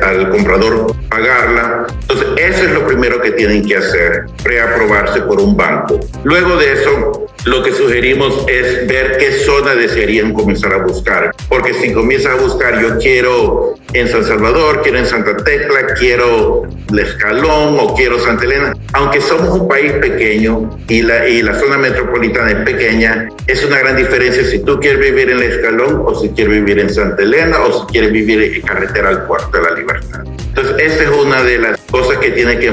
al 0.01 0.29
comprador 0.31 0.95
pagarla. 1.09 1.85
Entonces, 2.01 2.27
eso 2.37 2.63
es 2.63 2.71
lo 2.71 2.87
primero 2.87 3.18
que 3.21 3.31
tienen 3.31 3.67
que 3.67 3.77
hacer, 3.77 4.25
preaprobarse 4.43 5.21
por 5.21 5.39
un 5.39 5.55
banco. 5.55 5.99
Luego 6.23 6.57
de 6.57 6.73
eso, 6.73 7.27
lo 7.45 7.63
que 7.63 7.71
sugerimos 7.71 8.45
es 8.47 8.87
ver 8.87 9.17
qué 9.17 9.31
zona 9.31 9.73
desearían 9.75 10.33
comenzar 10.33 10.73
a 10.73 10.77
buscar. 10.83 11.31
Porque 11.47 11.73
si 11.73 11.93
comienzas 11.93 12.37
a 12.37 12.41
buscar, 12.41 12.81
yo 12.81 12.97
quiero 12.97 13.75
en 13.93 14.07
San 14.07 14.23
Salvador, 14.23 14.81
quiero 14.83 14.99
en 14.99 15.05
Santa 15.05 15.37
Tecla, 15.37 15.93
quiero 15.97 16.63
La 16.91 17.01
Escalón 17.01 17.77
o 17.79 17.95
quiero 17.95 18.19
Santa 18.19 18.43
Elena, 18.43 18.73
aunque 18.93 19.21
somos 19.21 19.59
un 19.59 19.67
país 19.67 19.93
pequeño 19.93 20.69
y 20.87 21.01
la, 21.01 21.27
y 21.27 21.41
la 21.41 21.55
zona 21.55 21.77
metropolitana 21.77 22.51
es 22.51 22.65
pequeña, 22.65 23.29
es 23.47 23.63
una 23.63 23.79
gran 23.79 23.95
diferencia 23.95 24.43
si 24.43 24.59
tú 24.59 24.79
quieres 24.79 24.99
vivir 24.99 25.31
en 25.31 25.39
La 25.39 25.45
Escalón 25.45 26.03
o 26.05 26.19
si 26.19 26.29
quieres 26.29 26.55
vivir 26.55 26.79
en 26.79 26.93
Santa 26.93 27.23
Elena 27.23 27.59
o 27.61 27.81
si 27.81 27.93
quieres 27.93 28.11
vivir 28.11 28.55
en 28.55 28.61
carretera 28.61 29.09
al 29.09 29.25
Puerto 29.25 29.57
de 29.57 29.63
la 29.63 29.75
Libertad. 29.75 30.23
Entonces, 30.49 30.75
esa 30.79 31.03
es 31.03 31.09
una 31.09 31.41
de 31.43 31.57
las 31.57 31.79
cosas 31.91 32.17
que 32.17 32.31
tienes 32.31 32.59
que 32.59 32.67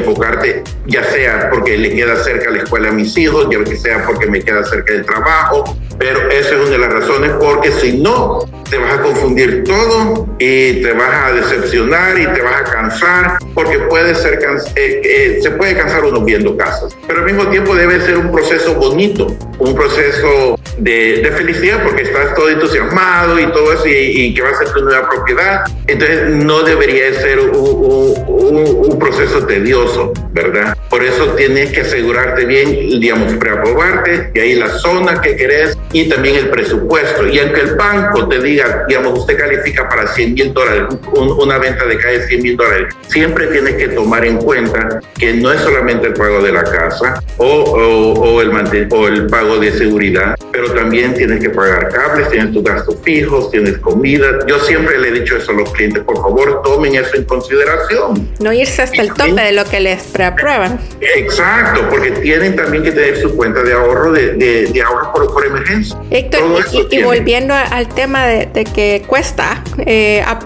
ya 0.87 1.05
sea 1.05 1.51
porque 1.51 1.77
le 1.77 1.95
queda 1.95 2.23
cerca 2.23 2.51
la 2.51 2.59
escuela 2.63 2.89
a 2.89 2.93
mis 2.93 3.17
hijos, 3.17 3.49
ya 3.51 3.77
sea 3.77 4.05
porque 4.05 4.27
me 4.27 4.43
queda 4.43 4.65
cerca 4.65 4.93
del 4.93 5.05
trabajo, 5.05 5.77
pero 5.99 6.31
esa 6.31 6.55
es 6.55 6.61
una 6.61 6.71
de 6.71 6.79
las 6.79 6.93
razones 6.93 7.33
porque 7.41 7.71
si 7.73 7.99
no, 7.99 8.41
te 8.71 8.79
vas 8.79 8.95
a 8.95 9.03
confundir 9.03 9.65
todo 9.65 10.27
y 10.39 10.83
te 10.83 10.93
vas 10.93 11.25
a 11.25 11.33
decepcionar 11.33 12.19
y 12.19 12.27
te 12.27 12.43
vas 12.43 12.61
a 12.61 12.65
cansar 12.65 13.39
porque 13.55 13.79
puede 13.81 14.15
ser 14.15 14.39
eh, 14.77 15.01
eh, 15.05 15.39
se 15.41 15.51
puede 15.53 15.77
cansar 15.77 16.05
uno 16.05 16.21
viendo 16.21 16.57
casas, 16.57 16.97
pero 17.07 17.21
al 17.21 17.27
mismo 17.27 17.49
tiempo 17.49 17.75
debe 17.75 18.01
ser 18.01 18.19
un 18.19 18.33
proceso 18.33 18.75
bonito, 18.75 19.27
un 19.59 19.75
proceso 19.75 20.59
de, 20.79 21.23
de 21.23 21.31
felicidad 21.33 21.83
porque 21.83 22.03
estás 22.03 22.35
todo 22.35 22.51
entusiasmado 22.51 23.39
y 23.39 23.47
todo 23.47 23.73
eso 23.73 23.87
y, 23.87 23.93
y, 23.93 24.35
que 24.35 24.43
va 24.43 24.51
a 24.51 24.55
ser 24.57 24.73
tu 24.73 24.83
nueva 24.83 25.09
propiedad, 25.09 25.65
entonces 25.87 26.31
no 26.31 26.63
debería 26.63 27.15
ser 27.15 27.41
un, 27.41 28.17
un 28.29 28.99
proceso 28.99 29.47
tedioso, 29.47 30.13
¿verdad? 30.33 30.76
Por 30.91 31.05
eso 31.05 31.33
tienes 31.35 31.71
que 31.73 31.81
asegurarte 31.81 32.45
bien, 32.45 33.01
digamos, 33.01 33.35
preaprobarte 33.35 34.31
y 34.35 34.39
ahí 34.39 34.55
la 34.55 34.69
zona 34.69 35.21
que 35.21 35.37
querés 35.37 35.77
y 35.93 36.09
también 36.09 36.37
el 36.37 36.49
presupuesto. 36.49 37.27
Y 37.27 37.39
aunque 37.39 37.61
el 37.61 37.75
banco 37.75 38.29
te 38.29 38.41
diga, 38.41 38.85
digamos, 38.89 39.19
usted 39.19 39.39
califica 39.39 39.89
para 39.89 40.07
100 40.07 40.35
mil 40.35 40.55
dólares, 40.55 40.83
un, 41.15 41.31
una 41.33 41.59
venta 41.59 41.85
de 41.87 41.99
calle 41.99 42.21
de 42.21 42.29
100 42.29 42.43
mil 42.43 42.57
dólares, 42.57 42.95
siempre 43.09 43.47
tienes 43.49 43.75
que 43.75 43.89
tomar 43.89 44.25
en 44.25 44.39
cuenta 44.39 45.01
que 45.19 45.33
no 45.35 45.53
es 45.53 45.61
solamente 45.61 46.09
el 46.09 46.15
pago 46.15 46.41
de 46.41 46.53
la 46.53 46.65
casa 46.65 47.23
o, 47.37 47.47
o, 47.47 48.13
o 48.15 48.43
el, 48.43 48.89
o 48.91 49.09
el 49.09 49.27
pago 49.27 49.59
de 49.59 49.73
seguridad, 49.73 50.37
pero 50.53 50.73
también 50.73 51.15
tienes 51.15 51.41
que 51.41 51.51
pagar 51.51 51.89
cables, 51.89 52.31
tienes 52.31 52.53
tus 52.53 52.63
gastos 52.63 52.97
fijos, 53.03 53.51
tienes 53.51 53.79
comida. 53.79 54.39
Yo 54.47 54.59
siempre 54.61 54.99
le 54.99 55.09
he 55.09 55.13
dicho 55.13 55.37
eso 55.37 55.53
a 55.53 55.55
los 55.55 55.71
clientes, 55.73 56.03
por 56.05 56.17
favor, 56.17 56.63
tomen 56.63 56.95
eso 56.95 57.17
en 57.17 57.25
consideración. 57.25 58.29
No 58.39 58.53
irse 58.53 58.83
hasta 58.83 59.03
el 59.03 59.13
tope 59.13 59.41
de 59.43 59.53
lo 59.53 59.65
que 59.65 59.81
les 59.81 60.03
preaprueban. 60.05 60.76
Exacto, 61.01 61.89
porque 61.91 62.11
tienen 62.13 62.57
también 62.57 62.83
que 62.83 62.93
tener 62.93 63.19
su 63.19 63.35
cuenta 63.37 63.63
de 63.63 63.73
ahorro 63.73 64.13
de, 64.13 64.35
de, 64.35 64.67
de 64.67 64.83
ahorro 64.83 65.13
por, 65.13 65.33
por, 65.33 65.47
emergencia. 65.47 65.97
Héctor, 66.11 66.65
y, 66.73 66.97
y, 66.97 67.03
volviendo 67.03 67.55
al 67.55 67.89
tema 67.89 68.27
de, 68.27 68.47
de 68.47 68.65
que 68.65 69.03
cuesta 69.07 69.63
eh, 69.87 70.23
a, 70.27 70.39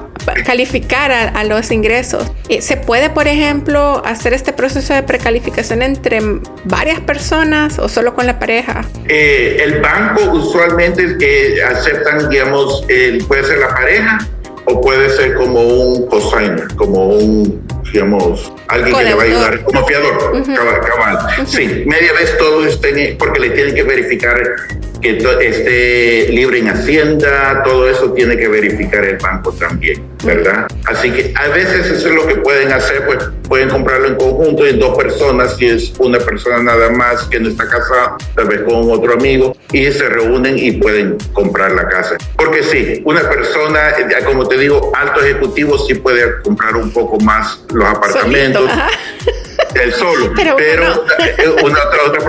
calificar 0.44 1.12
a, 1.12 1.28
a, 1.28 1.44
los 1.44 1.70
ingresos, 1.70 2.30
eh, 2.48 2.60
¿se 2.62 2.76
puede, 2.76 3.10
por 3.10 3.28
ejemplo, 3.28 4.02
hacer 4.04 4.32
este 4.32 4.52
proceso 4.52 4.94
de 4.94 5.02
precalificación 5.02 5.82
entre 5.82 6.20
varias 6.64 7.00
personas 7.00 7.78
o 7.78 7.88
solo 7.88 8.14
con 8.14 8.26
la 8.26 8.38
pareja? 8.38 8.84
Eh, 9.08 9.58
el 9.62 9.80
banco 9.80 10.30
usualmente 10.32 11.16
eh, 11.20 11.62
aceptan, 11.62 12.28
digamos, 12.28 12.84
puede 13.26 13.44
ser 13.44 13.58
la 13.58 13.68
pareja 13.68 14.18
o 14.66 14.80
puede 14.80 15.10
ser 15.10 15.34
como 15.34 15.60
un 15.60 16.06
cosigner, 16.06 16.68
como 16.76 17.06
un 17.06 17.66
digamos, 17.92 18.52
alguien 18.68 18.96
que 18.96 19.04
le 19.04 19.14
va 19.14 19.22
a 19.22 19.26
ayudar 19.26 19.64
como 19.64 19.86
fiador, 19.86 20.32
uh 20.32 20.38
-huh. 20.38 20.56
cabal, 20.56 20.80
cabal. 20.80 21.14
Uh 21.14 21.42
-huh. 21.42 21.46
Sí, 21.46 21.84
media 21.86 22.12
vez 22.12 22.36
todo 22.38 22.66
estén, 22.66 23.16
porque 23.18 23.40
le 23.40 23.50
tienen 23.50 23.74
que 23.74 23.82
verificar 23.82 24.40
que 25.00 25.18
esté 25.40 26.32
libre 26.32 26.58
en 26.58 26.68
Hacienda, 26.68 27.62
todo 27.64 27.88
eso 27.88 28.12
tiene 28.12 28.36
que 28.36 28.48
verificar 28.48 29.04
el 29.04 29.16
banco 29.16 29.52
también, 29.52 30.02
¿verdad? 30.24 30.66
Así 30.86 31.10
que 31.10 31.32
a 31.36 31.48
veces 31.48 31.86
eso 31.86 32.08
es 32.08 32.14
lo 32.14 32.26
que 32.26 32.36
pueden 32.36 32.72
hacer, 32.72 33.06
pues 33.06 33.18
pueden 33.48 33.68
comprarlo 33.68 34.08
en 34.08 34.14
conjunto 34.16 34.66
en 34.66 34.78
dos 34.78 34.96
personas, 34.96 35.56
si 35.56 35.66
es 35.66 35.92
una 35.98 36.18
persona 36.18 36.62
nada 36.62 36.90
más 36.90 37.24
que 37.24 37.40
no 37.40 37.48
está 37.48 37.66
casada, 37.68 38.16
tal 38.34 38.48
vez 38.48 38.62
con 38.62 38.90
otro 38.90 39.14
amigo, 39.14 39.56
y 39.72 39.90
se 39.90 40.08
reúnen 40.08 40.58
y 40.58 40.72
pueden 40.72 41.16
comprar 41.32 41.72
la 41.72 41.88
casa. 41.88 42.16
Porque 42.36 42.62
sí, 42.62 43.02
una 43.04 43.28
persona, 43.28 43.94
como 44.24 44.46
te 44.48 44.58
digo, 44.58 44.92
alto 44.94 45.20
ejecutivo 45.20 45.78
sí 45.78 45.94
puede 45.94 46.40
comprar 46.42 46.76
un 46.76 46.90
poco 46.92 47.18
más 47.20 47.64
los 47.72 47.88
apartamentos. 47.88 48.70
el 49.74 49.92
solo. 49.94 50.32
Pero, 50.56 51.04
una, 51.62 51.78
otra, 52.06 52.22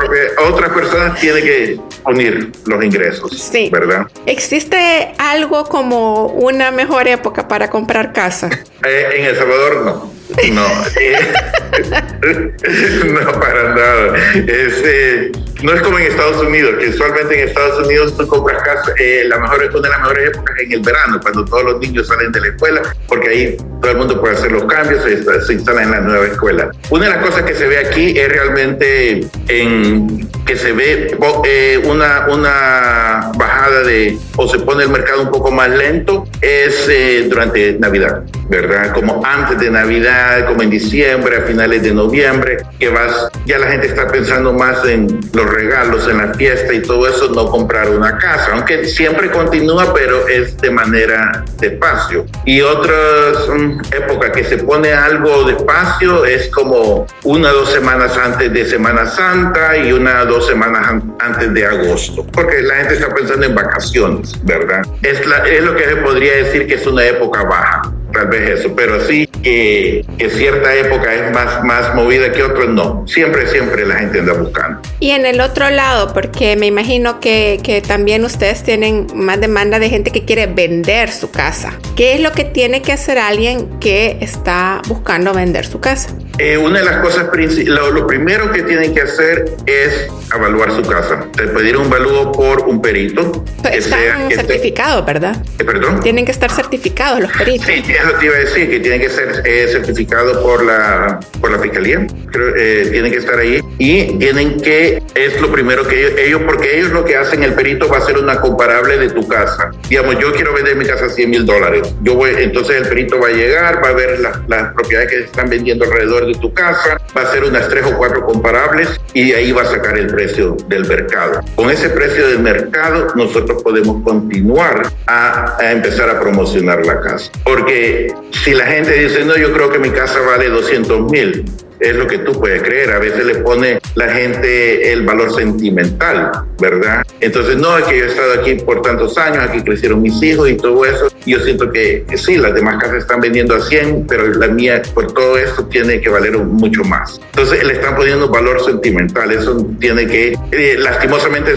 otras 0.48 0.70
personas 0.72 1.20
tienen 1.20 1.44
que 1.44 1.80
unir 2.06 2.52
los 2.66 2.84
ingresos, 2.84 3.32
sí. 3.38 3.70
¿verdad? 3.72 4.08
¿Existe 4.26 5.14
algo 5.18 5.66
como 5.66 6.28
una 6.28 6.72
mejor 6.72 7.08
época 7.08 7.48
para 7.48 7.70
comprar 7.70 8.14
casa? 8.14 8.50
Eh, 8.84 9.10
en 9.16 9.26
El 9.26 9.38
Salvador 9.38 9.86
no. 9.86 10.12
No, 10.54 10.68
no 13.22 13.40
para 13.40 13.76
nada. 13.76 14.18
Eh, 14.34 15.32
no 15.62 15.74
es 15.74 15.82
como 15.82 16.00
en 16.00 16.08
Estados 16.08 16.44
Unidos, 16.44 16.76
que 16.80 16.90
usualmente 16.90 17.40
en 17.40 17.50
Estados 17.50 17.86
Unidos 17.86 18.18
tú 18.18 18.26
compras 18.28 18.64
casa, 18.64 18.92
eh, 18.98 19.26
la 19.28 19.38
mejor, 19.38 19.70
una 19.72 19.82
de 19.82 19.90
las 19.90 20.00
mejores 20.00 20.30
épocas 20.30 20.56
en 20.60 20.72
el 20.72 20.82
verano, 20.82 21.20
cuando 21.22 21.46
todos 21.46 21.64
los 21.64 21.80
niños 21.80 22.08
salen 22.08 22.32
de 22.32 22.42
la 22.42 22.48
escuela, 22.48 22.82
porque 23.08 23.30
ahí 23.30 23.56
todo 23.82 23.92
el 23.92 23.98
mundo 23.98 24.20
puede 24.20 24.36
hacer 24.36 24.52
los 24.52 24.64
cambios 24.66 25.06
y 25.08 25.18
se 25.46 25.54
instala 25.54 25.84
en 25.84 25.92
la 25.92 26.02
nueva 26.02 26.26
escuela. 26.26 26.72
Una 26.90 27.06
de 27.06 27.12
las 27.12 27.24
cosas 27.26 27.44
que 27.44 27.54
se 27.54 27.68
ve 27.68 27.78
aquí 27.78 28.18
es 28.18 28.30
realmente 28.30 29.28
en 29.48 30.28
que 30.46 30.56
se 30.56 30.72
ve 30.74 31.18
eh, 31.46 31.82
una, 31.86 32.28
una 32.28 33.32
bajada 33.38 33.82
de, 33.82 34.18
o 34.38 34.48
se 34.48 34.60
pone 34.60 34.84
el 34.84 34.90
mercado 34.90 35.22
un 35.24 35.32
poco 35.32 35.52
más 35.52 35.70
lento, 35.70 36.26
es 36.42 36.90
durante 37.30 37.78
Navidad, 37.80 38.24
¿verdad? 38.50 38.94
Como 38.94 39.24
antes 39.26 39.60
de 39.60 39.70
Navidad 39.70 40.46
como 40.48 40.62
en 40.64 40.70
diciembre, 40.70 41.38
a 41.38 41.42
finales 41.42 41.84
de 41.84 41.94
noviembre, 41.94 42.58
que 42.80 42.90
vas, 42.90 43.30
ya 43.46 43.60
la 43.60 43.68
gente 43.68 43.88
está 43.88 44.08
pensando 44.08 44.54
más 44.54 44.86
en 44.86 45.20
los 45.34 45.50
regalos, 45.50 46.08
en 46.08 46.18
la 46.18 46.34
fiesta 46.34 46.74
y 46.74 46.82
todo 46.82 47.08
eso, 47.08 47.30
no 47.30 47.48
comprar 47.50 47.90
una 47.90 48.18
casa, 48.18 48.50
aunque 48.54 48.86
siempre 48.86 49.30
continúa, 49.32 49.94
pero 49.94 50.28
es 50.28 50.58
de 50.58 50.72
manera 50.72 51.44
despacio. 51.60 52.26
Y 52.46 52.62
otras 52.62 53.48
mm, 53.48 53.82
épocas 53.96 54.32
que 54.32 54.44
se 54.44 54.58
pone 54.58 54.92
algo 54.94 55.44
despacio 55.46 56.26
es 56.26 56.50
como 56.50 57.06
una 57.24 57.52
dos 57.52 57.72
semanas 57.72 58.18
antes 58.18 58.52
de 58.52 58.66
Semana 58.66 59.06
Santa 59.06 59.78
y 59.78 59.92
una 59.94 60.26
dos 60.26 60.41
semanas 60.48 61.02
antes 61.20 61.54
de 61.54 61.66
agosto, 61.66 62.26
porque 62.32 62.62
la 62.62 62.76
gente 62.76 62.96
está 62.96 63.14
pensando 63.14 63.46
en 63.46 63.56
vacaciones, 63.56 64.34
¿verdad? 64.44 64.82
Es, 65.02 65.26
la, 65.26 65.38
es 65.48 65.64
lo 65.64 65.76
que 65.76 65.86
se 65.86 65.96
podría 65.98 66.36
decir 66.38 66.68
que 66.68 66.76
es 66.76 66.88
una 66.88 67.06
época 67.06 67.44
baja 67.44 67.94
tal 68.12 68.28
vez 68.28 68.60
eso, 68.60 68.74
pero 68.76 69.00
sí 69.06 69.28
que, 69.42 70.06
que, 70.18 70.30
cierta 70.30 70.76
época 70.76 71.14
es 71.14 71.32
más, 71.32 71.64
más 71.64 71.96
movida 71.96 72.32
que 72.32 72.44
otros, 72.44 72.70
no. 72.70 73.06
Siempre, 73.08 73.48
siempre 73.48 73.86
la 73.86 73.96
gente 73.96 74.20
anda 74.20 74.34
buscando. 74.34 74.82
Y 75.00 75.12
en 75.12 75.26
el 75.26 75.42
otro 75.42 75.70
lado, 75.70 76.14
porque 76.14 76.56
me 76.56 76.68
imagino 76.68 77.20
que, 77.20 77.60
que 77.64 77.82
también 77.82 78.24
ustedes 78.24 78.64
tienen 78.64 79.08
más 79.16 79.40
demanda 79.40 79.80
de 79.80 79.90
gente 79.90 80.12
que 80.12 80.26
quiere 80.26 80.48
vender 80.48 81.12
su 81.12 81.32
casa. 81.32 81.74
¿Qué 81.96 82.16
es 82.16 82.22
lo 82.22 82.32
que 82.32 82.44
tiene 82.44 82.82
que 82.82 82.92
hacer 82.92 83.18
alguien 83.18 83.80
que 83.80 84.18
está 84.22 84.82
buscando 84.88 85.34
vender 85.34 85.66
su 85.66 85.80
casa? 85.80 86.10
Eh, 86.44 86.58
una 86.58 86.80
de 86.80 86.86
las 86.86 86.98
cosas, 87.02 87.28
lo, 87.68 87.92
lo, 87.92 88.08
primero 88.08 88.52
que 88.52 88.64
tienen 88.64 88.96
que 88.96 89.02
hacer 89.02 89.46
es 89.68 90.08
evaluar 90.36 90.72
su 90.72 90.82
casa, 90.82 91.28
pedir 91.34 91.78
un 91.78 91.88
valúo 91.88 92.32
por 92.32 92.62
un 92.62 92.82
perito. 92.82 93.44
Están 93.72 94.32
certificados, 94.32 95.06
¿verdad? 95.06 95.36
Eh, 95.60 95.64
¿Perdón? 95.64 96.00
Tienen 96.00 96.26
que 96.26 96.32
estar 96.32 96.50
certificados 96.50 97.20
los 97.20 97.32
peritos. 97.32 97.68
Sí, 97.68 97.84
eso 97.88 98.18
te 98.20 98.26
iba 98.26 98.36
a 98.36 98.40
decir, 98.40 98.72
que 98.72 98.80
tienen 98.80 99.02
que 99.02 99.10
ser 99.10 99.44
eh, 99.46 99.68
certificados 99.72 100.38
por 100.38 100.66
la, 100.66 101.20
por 101.40 101.52
la 101.52 101.60
fiscalía. 101.60 102.08
Creo, 102.32 102.54
tienen 102.90 103.12
que 103.12 103.20
estar 103.20 103.38
ahí 103.38 103.62
y 103.78 104.18
tienen 104.18 104.60
que, 104.60 105.04
es 105.14 105.40
lo 105.40 105.52
primero 105.52 105.88
que 105.88 106.08
ellos, 106.08 106.14
ellos, 106.18 106.42
porque 106.48 106.80
ellos 106.80 106.90
lo 106.90 107.06
que 107.06 107.18
hacen, 107.18 107.44
el 107.44 107.54
perito 107.54 107.88
va 107.88 108.00
a 108.00 108.02
ser 108.02 108.18
una 108.18 108.42
comparable 108.42 108.98
de 108.98 109.10
tu 109.10 109.28
casa. 109.28 109.70
Digamos, 109.88 110.18
yo 110.18 110.34
quiero 110.34 110.56
vender 110.56 110.76
mi 110.76 110.86
casa 110.86 111.06
a 111.06 111.10
100 111.10 111.30
mil 111.30 111.46
dólares. 111.46 111.94
Yo 112.02 112.16
voy, 112.16 112.32
entonces 112.36 112.78
el 112.78 112.88
perito 112.88 113.20
va 113.20 113.28
a 113.28 113.32
llegar, 113.32 113.84
va 113.84 113.90
a 113.90 113.94
ver 113.94 114.20
las 114.48 114.74
propiedades 114.74 115.12
que 115.12 115.18
se 115.18 115.24
están 115.26 115.48
vendiendo 115.48 115.86
alrededor 115.86 116.26
de 116.26 116.31
tu 116.34 116.54
casa, 116.54 116.98
va 117.16 117.22
a 117.22 117.26
hacer 117.26 117.44
unas 117.44 117.68
tres 117.70 117.86
o 117.86 117.98
cuatro 117.98 118.26
comparables 118.26 119.00
y 119.14 119.34
ahí 119.34 119.52
va 119.52 119.64
a 119.64 119.66
sacar 119.66 119.98
el 119.98 120.08
precio 120.08 120.56
del 120.68 120.86
mercado. 120.88 121.42
Con 121.56 121.70
ese 121.70 121.90
precio 121.90 122.28
del 122.28 122.40
mercado 122.40 123.08
nosotros 123.16 123.62
podemos 123.64 124.04
continuar 124.04 124.92
a, 125.08 125.58
a 125.60 125.72
empezar 125.72 126.10
a 126.10 126.20
promocionar 126.20 126.86
la 126.86 127.02
casa. 127.02 127.32
Porque 127.44 128.14
si 128.44 128.54
la 128.54 128.66
gente 128.66 128.94
dice, 128.94 129.26
no, 129.26 129.36
yo 129.36 129.52
creo 129.54 129.70
que 129.70 129.80
mi 129.80 129.90
casa 129.90 130.20
vale 130.22 130.50
200 130.50 131.12
mil, 131.12 131.46
es 131.82 131.96
lo 131.96 132.08
que 132.08 132.20
tú 132.20 132.32
puedes 132.34 132.62
creer. 132.62 132.92
A 132.92 133.00
veces 133.00 133.26
le 133.26 133.36
pone 133.36 133.80
la 133.96 134.10
gente 134.10 134.94
el 134.94 135.04
valor 135.04 135.34
sentimental, 135.34 136.32
¿verdad? 136.60 137.04
Entonces, 137.20 137.58
no, 137.58 137.78
es 137.78 137.86
que 137.86 137.98
yo 137.98 138.06
he 138.06 138.08
estado 138.08 138.34
aquí 138.40 138.56
por 138.56 138.82
tantos 138.82 139.18
años, 139.18 139.44
aquí 139.44 139.62
crecieron 139.62 140.02
mis 140.02 140.22
hijos 140.22 140.50
y 140.50 140.58
todo 140.58 140.86
eso. 140.86 141.08
Yo 141.26 141.40
siento 141.40 141.72
que, 141.72 142.06
sí, 142.16 142.38
las 142.38 142.54
demás 142.54 142.78
casas 142.82 142.98
están 143.00 143.20
vendiendo 143.20 143.56
a 143.56 143.62
100, 143.62 144.06
pero 144.08 144.28
la 144.28 144.48
mía, 144.48 144.82
por 144.94 145.12
todo 145.12 145.38
esto, 145.38 145.66
tiene 145.66 146.00
que 146.00 146.10
valer 146.10 146.38
mucho 146.38 146.84
más. 146.84 147.20
Entonces, 147.32 147.64
le 147.64 147.74
están 147.74 147.96
poniendo 147.96 148.30
valor 148.30 148.64
sentimental. 148.64 149.32
Eso 149.32 149.66
tiene 149.80 150.06
que, 150.06 150.38
eh, 150.52 150.76
lastimosamente, 150.78 151.54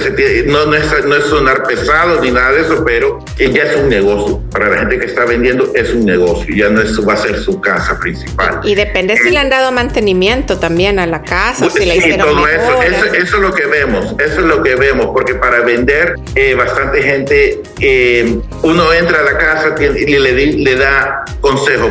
no, 0.47 0.67
no, 0.67 0.75
es, 0.75 1.05
no 1.07 1.17
es 1.17 1.25
sonar 1.25 1.65
pesado 1.65 2.21
ni 2.23 2.31
nada 2.31 2.53
de 2.53 2.63
eso, 2.63 2.83
pero 2.85 3.23
ya 3.39 3.63
es 3.63 3.77
un 3.77 3.91
negocio. 3.91 4.41
Para 4.51 4.71
la 4.71 4.79
gente 4.79 4.99
que 4.99 5.07
está 5.07 5.25
vendiendo, 5.25 5.71
es 5.75 5.93
un 5.93 6.07
negocio. 6.07 6.55
Ya 6.55 6.71
no 6.71 6.81
es, 6.81 6.99
va 7.07 7.13
a 7.13 7.17
ser 7.17 7.39
su 7.41 7.61
casa 7.61 7.99
principal. 7.99 8.61
Y 8.65 8.75
depende 8.75 9.17
si 9.17 9.31
le 9.31 9.39
han 9.39 9.51
dado 9.51 9.71
mantenimiento 9.73 10.14
también 10.59 10.99
a 10.99 11.07
la 11.07 11.23
casa, 11.23 11.69
si 11.71 11.85
hicieron 11.85 12.29
todo 12.29 12.49
eso, 12.49 12.83
eso, 12.83 13.17
es 13.17 13.33
lo 13.33 13.55
que 13.55 13.67
vemos, 13.67 14.15
eso 14.19 14.41
es 14.41 14.47
lo 14.47 14.63
que 14.63 14.75
vemos, 14.75 15.07
porque 15.13 15.35
para 15.35 15.61
vender, 15.61 16.17
eh, 16.35 16.55
bastante 16.55 17.03
gente, 17.03 17.63
eh, 17.81 18.39
uno 18.63 18.93
entra 18.93 19.21
a 19.21 19.23
la 19.23 19.39
casa 19.39 19.75
y 19.81 20.19
le, 20.19 20.33
le 20.33 20.77
da 20.77 21.25
consejo 21.41 21.91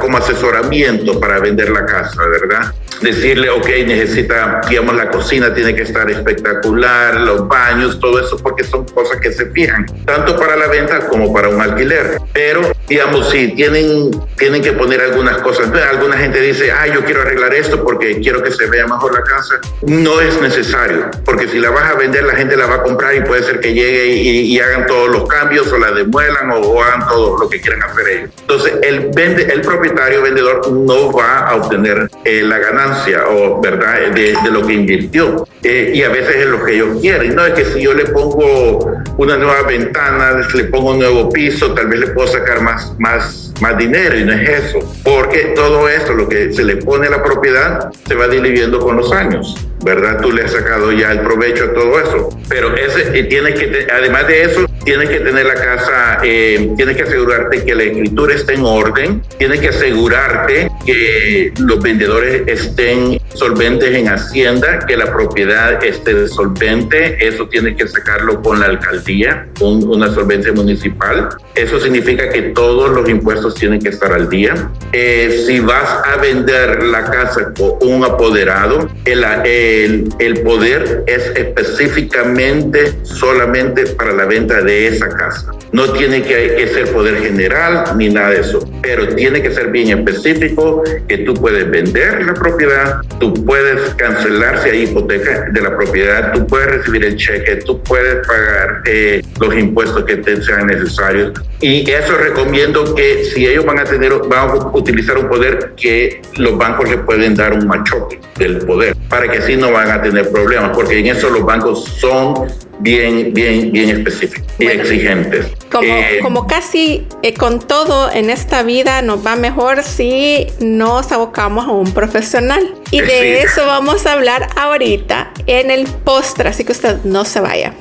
como 0.00 0.18
asesoramiento 0.18 1.18
para 1.20 1.38
vender 1.40 1.70
la 1.70 1.86
casa, 1.86 2.22
¿verdad? 2.26 2.72
Decirle, 3.00 3.48
ok, 3.48 3.66
necesita, 3.86 4.60
digamos, 4.68 4.94
la 4.94 5.08
cocina 5.08 5.54
tiene 5.54 5.74
que 5.74 5.82
estar 5.82 6.10
espectacular, 6.10 7.18
los 7.22 7.48
baños, 7.48 7.98
todo 7.98 8.20
eso, 8.20 8.36
porque 8.36 8.62
son 8.62 8.84
cosas 8.84 9.18
que 9.20 9.32
se 9.32 9.46
fijan, 9.52 9.86
tanto 10.04 10.36
para 10.36 10.54
la 10.54 10.66
venta 10.66 11.06
como 11.08 11.32
para 11.32 11.48
un 11.48 11.62
alquiler. 11.62 12.18
Pero, 12.34 12.60
digamos, 12.88 13.30
si 13.30 13.54
tienen, 13.54 14.10
tienen 14.36 14.60
que 14.60 14.72
poner 14.72 15.00
algunas 15.00 15.38
cosas, 15.38 15.70
alguna 15.90 16.18
gente 16.18 16.42
dice, 16.42 16.70
ah, 16.72 16.88
yo 16.88 17.02
quiero 17.02 17.22
arreglar 17.22 17.54
esto 17.54 17.82
porque 17.82 18.20
quiero 18.20 18.42
que 18.42 18.50
se 18.50 18.66
vea 18.66 18.86
mejor 18.86 19.14
la 19.14 19.22
casa. 19.22 19.58
No 19.80 20.20
es 20.20 20.38
necesario, 20.38 21.10
porque 21.24 21.48
si 21.48 21.58
la 21.58 21.70
vas 21.70 21.90
a 21.90 21.94
vender, 21.94 22.24
la 22.24 22.36
gente 22.36 22.54
la 22.54 22.66
va 22.66 22.76
a 22.76 22.82
comprar 22.82 23.14
y 23.14 23.22
puede 23.22 23.42
ser 23.44 23.60
que 23.60 23.72
llegue 23.72 24.08
y, 24.08 24.60
hagan 24.60 24.86
todos 24.86 25.08
los 25.08 25.26
cambios 25.26 25.72
o 25.72 25.78
la 25.78 25.90
demuelan 25.90 26.50
o, 26.50 26.82
hagan 26.82 27.08
todo 27.08 27.38
lo 27.38 27.48
que 27.48 27.62
quieran 27.62 27.82
hacer 27.82 28.08
ellos. 28.08 28.30
Entonces, 28.42 28.74
el, 28.82 29.08
vende, 29.14 29.44
el 29.44 29.62
propietario 29.62 30.20
vendedor 30.20 30.70
no 30.70 31.10
va 31.12 31.48
a 31.48 31.56
obtener 31.56 32.10
eh, 32.24 32.42
la 32.42 32.58
ganancia 32.58 32.89
o 33.28 33.60
verdad 33.60 34.10
de, 34.12 34.34
lo 34.50 34.66
que 34.66 34.74
invirtió. 34.74 35.46
Eh, 35.62 35.92
y 35.94 36.02
a 36.02 36.08
veces 36.08 36.36
es 36.36 36.46
lo 36.46 36.64
que 36.64 36.74
ellos 36.74 37.00
quieren. 37.00 37.34
No 37.34 37.44
es 37.44 37.54
que 37.54 37.64
si 37.64 37.82
yo 37.82 37.94
le 37.94 38.06
pongo 38.06 38.92
una 39.16 39.36
nueva 39.36 39.62
ventana, 39.62 40.40
le 40.54 40.64
pongo 40.64 40.92
un 40.92 40.98
nuevo 40.98 41.30
piso, 41.30 41.74
tal 41.74 41.88
vez 41.88 42.00
le 42.00 42.06
puedo 42.08 42.28
sacar 42.28 42.62
más, 42.62 42.94
más, 42.98 43.52
más 43.60 43.76
dinero 43.76 44.16
y 44.16 44.24
no 44.24 44.32
es 44.32 44.48
eso. 44.48 44.78
Porque 45.04 45.52
todo 45.54 45.88
esto, 45.88 46.14
lo 46.14 46.28
que 46.28 46.52
se 46.52 46.64
le 46.64 46.76
pone 46.76 47.06
a 47.06 47.10
la 47.10 47.22
propiedad 47.22 47.90
se 48.06 48.14
va 48.14 48.28
diluyendo 48.28 48.80
con 48.80 48.96
los 48.96 49.12
años, 49.12 49.56
¿verdad? 49.84 50.20
Tú 50.20 50.32
le 50.32 50.42
has 50.42 50.52
sacado 50.52 50.92
ya 50.92 51.12
el 51.12 51.20
provecho 51.20 51.64
a 51.64 51.72
todo 51.72 52.00
eso. 52.00 52.28
Pero 52.48 52.74
ese, 52.76 53.22
tienes 53.24 53.58
que, 53.58 53.86
además 53.92 54.26
de 54.26 54.42
eso, 54.42 54.66
tienes 54.84 55.08
que 55.08 55.20
tener 55.20 55.46
la 55.46 55.54
casa, 55.54 56.18
eh, 56.24 56.70
tienes 56.76 56.96
que 56.96 57.02
asegurarte 57.02 57.64
que 57.64 57.74
la 57.74 57.82
escritura 57.84 58.34
esté 58.34 58.54
en 58.54 58.64
orden, 58.64 59.22
tienes 59.38 59.60
que 59.60 59.68
asegurarte 59.68 60.70
que 60.86 61.52
los 61.58 61.82
vendedores 61.82 62.42
estén 62.46 63.20
solventes 63.34 63.94
en 63.94 64.08
Hacienda, 64.08 64.80
que 64.86 64.96
la 64.96 65.12
propiedad 65.12 65.82
esté 65.84 66.28
solvente, 66.28 67.16
eso 67.26 67.48
tienes 67.48 67.76
que 67.76 67.86
sacarlo 67.86 68.42
con 68.42 68.60
la 68.60 68.66
alcaldía, 68.66 69.48
una 69.60 70.12
solvencia 70.12 70.52
municipal. 70.52 71.28
Eso 71.54 71.78
significa 71.80 72.28
que 72.30 72.42
todos 72.42 72.90
los 72.90 73.08
impuestos 73.08 73.54
tienen 73.54 73.80
que 73.80 73.90
estar 73.90 74.12
al 74.12 74.28
día. 74.28 74.70
Eh, 74.92 75.44
si 75.46 75.60
vas 75.60 76.06
a 76.06 76.16
vender 76.16 76.82
la 76.84 77.04
casa 77.04 77.52
con 77.56 77.76
un 77.88 78.04
apoderado, 78.04 78.88
el, 79.04 79.24
el, 79.70 80.08
el 80.18 80.40
poder 80.40 81.04
es 81.06 81.32
específicamente 81.36 82.92
solamente 83.02 83.86
para 83.86 84.12
la 84.12 84.24
venta 84.24 84.60
de 84.62 84.88
esa 84.88 85.08
casa. 85.08 85.52
No 85.72 85.92
tiene 85.92 86.22
que, 86.22 86.56
que, 86.56 86.66
ser 86.68 86.92
poder 86.92 87.16
general 87.18 87.84
ni 87.96 88.08
nada 88.08 88.30
de 88.30 88.40
eso, 88.40 88.68
pero 88.82 89.08
tiene 89.14 89.42
que 89.42 89.52
ser 89.52 89.68
bien 89.68 89.98
específico 89.98 90.82
que 91.06 91.18
tú 91.18 91.34
puedes 91.34 91.70
vender 91.70 92.24
la 92.26 92.34
propiedad, 92.34 93.00
tú 93.20 93.32
puedes 93.44 93.94
cancelar 93.94 94.62
si 94.62 94.70
hay 94.70 94.82
hipoteca 94.84 95.46
de 95.52 95.60
la 95.60 95.76
propiedad, 95.76 96.32
tú 96.32 96.46
puedes 96.46 96.66
recibir 96.68 97.04
el 97.04 97.16
cheque, 97.16 97.56
tú 97.56 97.80
puedes 97.82 98.26
pagar 98.26 98.82
eh, 98.86 99.22
los 99.40 99.54
impuestos 99.54 100.04
que 100.04 100.16
te 100.16 100.42
sean 100.42 100.66
necesarios. 100.66 101.32
Y 101.60 101.88
eso 101.90 102.16
recomiendo 102.16 102.94
que 102.94 103.24
si 103.24 103.46
ellos 103.46 103.64
van 103.64 103.78
a 103.78 103.84
tener, 103.84 104.12
van 104.28 104.50
a 104.50 104.54
utilizar 104.72 105.18
un 105.18 105.28
poder 105.28 105.74
que 105.76 106.22
los 106.36 106.56
bancos 106.56 106.88
le 106.88 106.98
pueden 106.98 107.34
dar 107.34 107.52
un 107.52 107.66
machote 107.66 108.18
del 108.38 108.58
poder, 108.58 108.96
para 109.08 109.30
que 109.30 109.38
así 109.38 109.56
no 109.60 109.72
van 109.72 109.90
a 109.90 110.02
tener 110.02 110.30
problemas, 110.30 110.70
porque 110.74 110.98
en 110.98 111.06
eso 111.06 111.30
los 111.30 111.44
bancos 111.44 111.84
son 112.00 112.48
bien, 112.80 113.32
bien, 113.32 113.70
bien 113.70 113.90
específicos 113.90 114.46
y 114.58 114.66
exigentes. 114.66 115.46
Como, 115.70 115.84
eh, 115.84 116.18
como 116.22 116.46
casi 116.46 117.06
eh, 117.22 117.34
con 117.34 117.60
todo 117.60 118.10
en 118.10 118.30
esta 118.30 118.62
vida 118.62 119.02
nos 119.02 119.24
va 119.24 119.36
mejor 119.36 119.82
si 119.82 120.46
nos 120.60 121.12
abocamos 121.12 121.66
a 121.66 121.70
un 121.70 121.92
profesional. 121.92 122.74
Y 122.90 123.00
de 123.00 123.42
eso 123.42 123.66
vamos 123.66 124.06
a 124.06 124.12
hablar 124.12 124.48
ahorita 124.56 125.32
en 125.46 125.70
el 125.70 125.84
postre, 125.84 126.48
así 126.48 126.64
que 126.64 126.72
usted 126.72 126.98
no 127.04 127.24
se 127.24 127.40
vaya. 127.40 127.74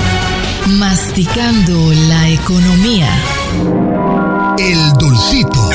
Masticando 0.67 1.73
la 2.07 2.29
economía. 2.29 3.09
El 4.59 4.93
dulcito. 4.99 5.68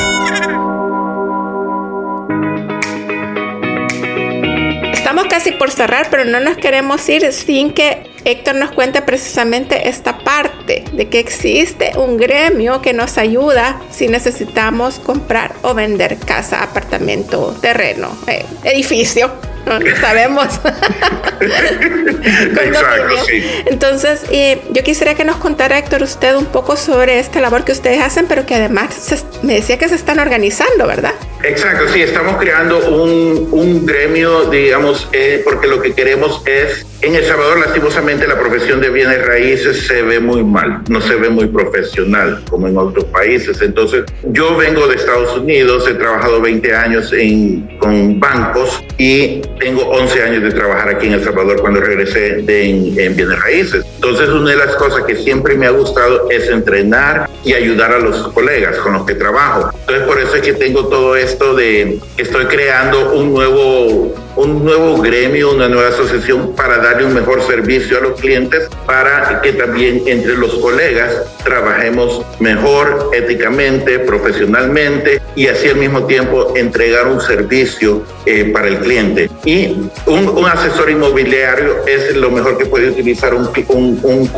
Casi 5.35 5.51
por 5.51 5.69
cerrar, 5.69 6.07
pero 6.09 6.23
no 6.23 6.39
nos 6.39 6.55
queremos 6.55 7.09
ir 7.09 7.33
sin 7.33 7.73
que 7.73 8.09
Héctor 8.23 8.55
nos 8.55 8.71
cuente 8.71 9.01
precisamente 9.01 9.89
esta 9.89 10.19
parte 10.19 10.85
de 10.93 11.09
que 11.09 11.19
existe 11.19 11.91
un 11.97 12.15
gremio 12.15 12.81
que 12.81 12.93
nos 12.93 13.17
ayuda 13.17 13.81
si 13.91 14.07
necesitamos 14.07 14.97
comprar 14.97 15.53
o 15.61 15.73
vender 15.73 16.19
casa, 16.19 16.63
apartamento, 16.63 17.53
terreno, 17.59 18.17
eh, 18.27 18.45
edificio. 18.63 19.29
No, 19.65 19.79
sabemos. 19.99 20.59
Exacto, 21.41 23.15
sí. 23.27 23.43
Entonces, 23.65 24.23
eh, 24.31 24.61
yo 24.71 24.83
quisiera 24.83 25.15
que 25.15 25.25
nos 25.25 25.37
contara, 25.37 25.77
Héctor, 25.77 26.03
usted 26.03 26.35
un 26.35 26.45
poco 26.45 26.75
sobre 26.77 27.19
esta 27.19 27.39
labor 27.41 27.63
que 27.63 27.71
ustedes 27.71 28.01
hacen, 28.01 28.27
pero 28.27 28.45
que 28.45 28.55
además 28.55 29.25
me 29.41 29.55
decía 29.55 29.77
que 29.77 29.89
se 29.89 29.95
están 29.95 30.19
organizando, 30.19 30.87
¿verdad? 30.87 31.13
Exacto, 31.43 31.87
sí, 31.91 32.01
estamos 32.01 32.37
creando 32.37 32.79
un, 32.89 33.49
un 33.51 33.85
gremio, 33.85 34.45
digamos, 34.45 35.07
eh, 35.11 35.41
porque 35.43 35.67
lo 35.67 35.81
que 35.81 35.93
queremos 35.93 36.41
es, 36.45 36.85
en 37.05 37.15
El 37.15 37.23
Salvador, 37.23 37.59
lastimosamente, 37.59 38.27
la 38.27 38.39
profesión 38.39 38.81
de 38.81 38.89
bienes 38.89 39.23
raíces 39.25 39.85
se 39.85 40.01
ve 40.01 40.19
muy 40.19 40.43
mal, 40.43 40.81
no 40.89 40.99
se 41.01 41.15
ve 41.15 41.29
muy 41.29 41.47
profesional 41.47 42.43
como 42.49 42.67
en 42.67 42.77
otros 42.77 43.05
países. 43.05 43.61
Entonces, 43.61 44.05
yo 44.23 44.57
vengo 44.57 44.87
de 44.87 44.95
Estados 44.95 45.37
Unidos, 45.37 45.87
he 45.87 45.93
trabajado 45.93 46.41
20 46.41 46.73
años 46.73 47.13
en, 47.13 47.77
con 47.77 48.19
bancos 48.19 48.83
y 48.97 49.41
tengo 49.59 49.83
11 49.83 50.23
años 50.23 50.43
de 50.43 50.51
trabajar 50.51 50.89
aquí 50.89 51.07
en 51.07 51.13
El 51.13 51.23
Salvador 51.23 51.61
cuando 51.61 51.81
regresé 51.81 52.41
de, 52.41 52.69
en, 52.69 52.99
en 52.99 53.15
bienes 53.15 53.39
raíces. 53.39 53.85
Entonces, 53.95 54.29
una 54.29 54.51
de 54.51 54.57
las 54.57 54.75
cosas 54.75 55.03
que 55.03 55.15
siempre 55.15 55.55
me 55.55 55.67
ha 55.67 55.71
gustado 55.71 56.29
es 56.31 56.49
entrenar 56.49 57.29
y 57.43 57.53
ayudar 57.53 57.91
a 57.91 57.99
los 57.99 58.29
colegas 58.29 58.77
con 58.77 58.93
los 58.93 59.05
que 59.05 59.13
trabajo. 59.13 59.69
Entonces, 59.81 60.07
por 60.07 60.19
eso 60.19 60.35
es 60.35 60.41
que 60.41 60.53
tengo 60.53 60.87
todo 60.87 61.15
esto 61.15 61.53
de 61.53 61.99
estoy 62.17 62.45
creando 62.45 63.13
un 63.13 63.31
nuevo 63.31 64.24
un 64.35 64.63
nuevo 64.63 65.01
gremio, 65.01 65.51
una 65.51 65.69
nueva 65.69 65.89
asociación 65.89 66.53
para 66.55 66.77
darle 66.77 67.05
un 67.05 67.13
mejor 67.13 67.41
servicio 67.43 67.97
a 67.97 68.01
los 68.01 68.19
clientes, 68.19 68.69
para 68.85 69.41
que 69.41 69.53
también 69.53 70.03
entre 70.05 70.35
los 70.35 70.55
colegas 70.55 71.23
trabajemos 71.43 72.21
mejor 72.39 73.11
éticamente, 73.13 73.99
profesionalmente 73.99 75.21
y 75.35 75.47
así 75.47 75.69
al 75.69 75.77
mismo 75.77 76.05
tiempo 76.05 76.53
entregar 76.55 77.07
un 77.07 77.21
servicio 77.21 78.03
eh, 78.25 78.51
para 78.51 78.67
el 78.67 78.79
cliente. 78.79 79.29
Y 79.45 79.89
un, 80.05 80.45
asesor 80.45 80.89
inmobiliario 80.89 81.85
es 81.87 82.15
lo 82.15 82.29
mejor 82.29 82.57
que 82.57 82.65
puede 82.65 82.89
utilizar 82.89 83.33
un, 83.33 83.49
un, 83.69 83.99
un, 84.03 84.31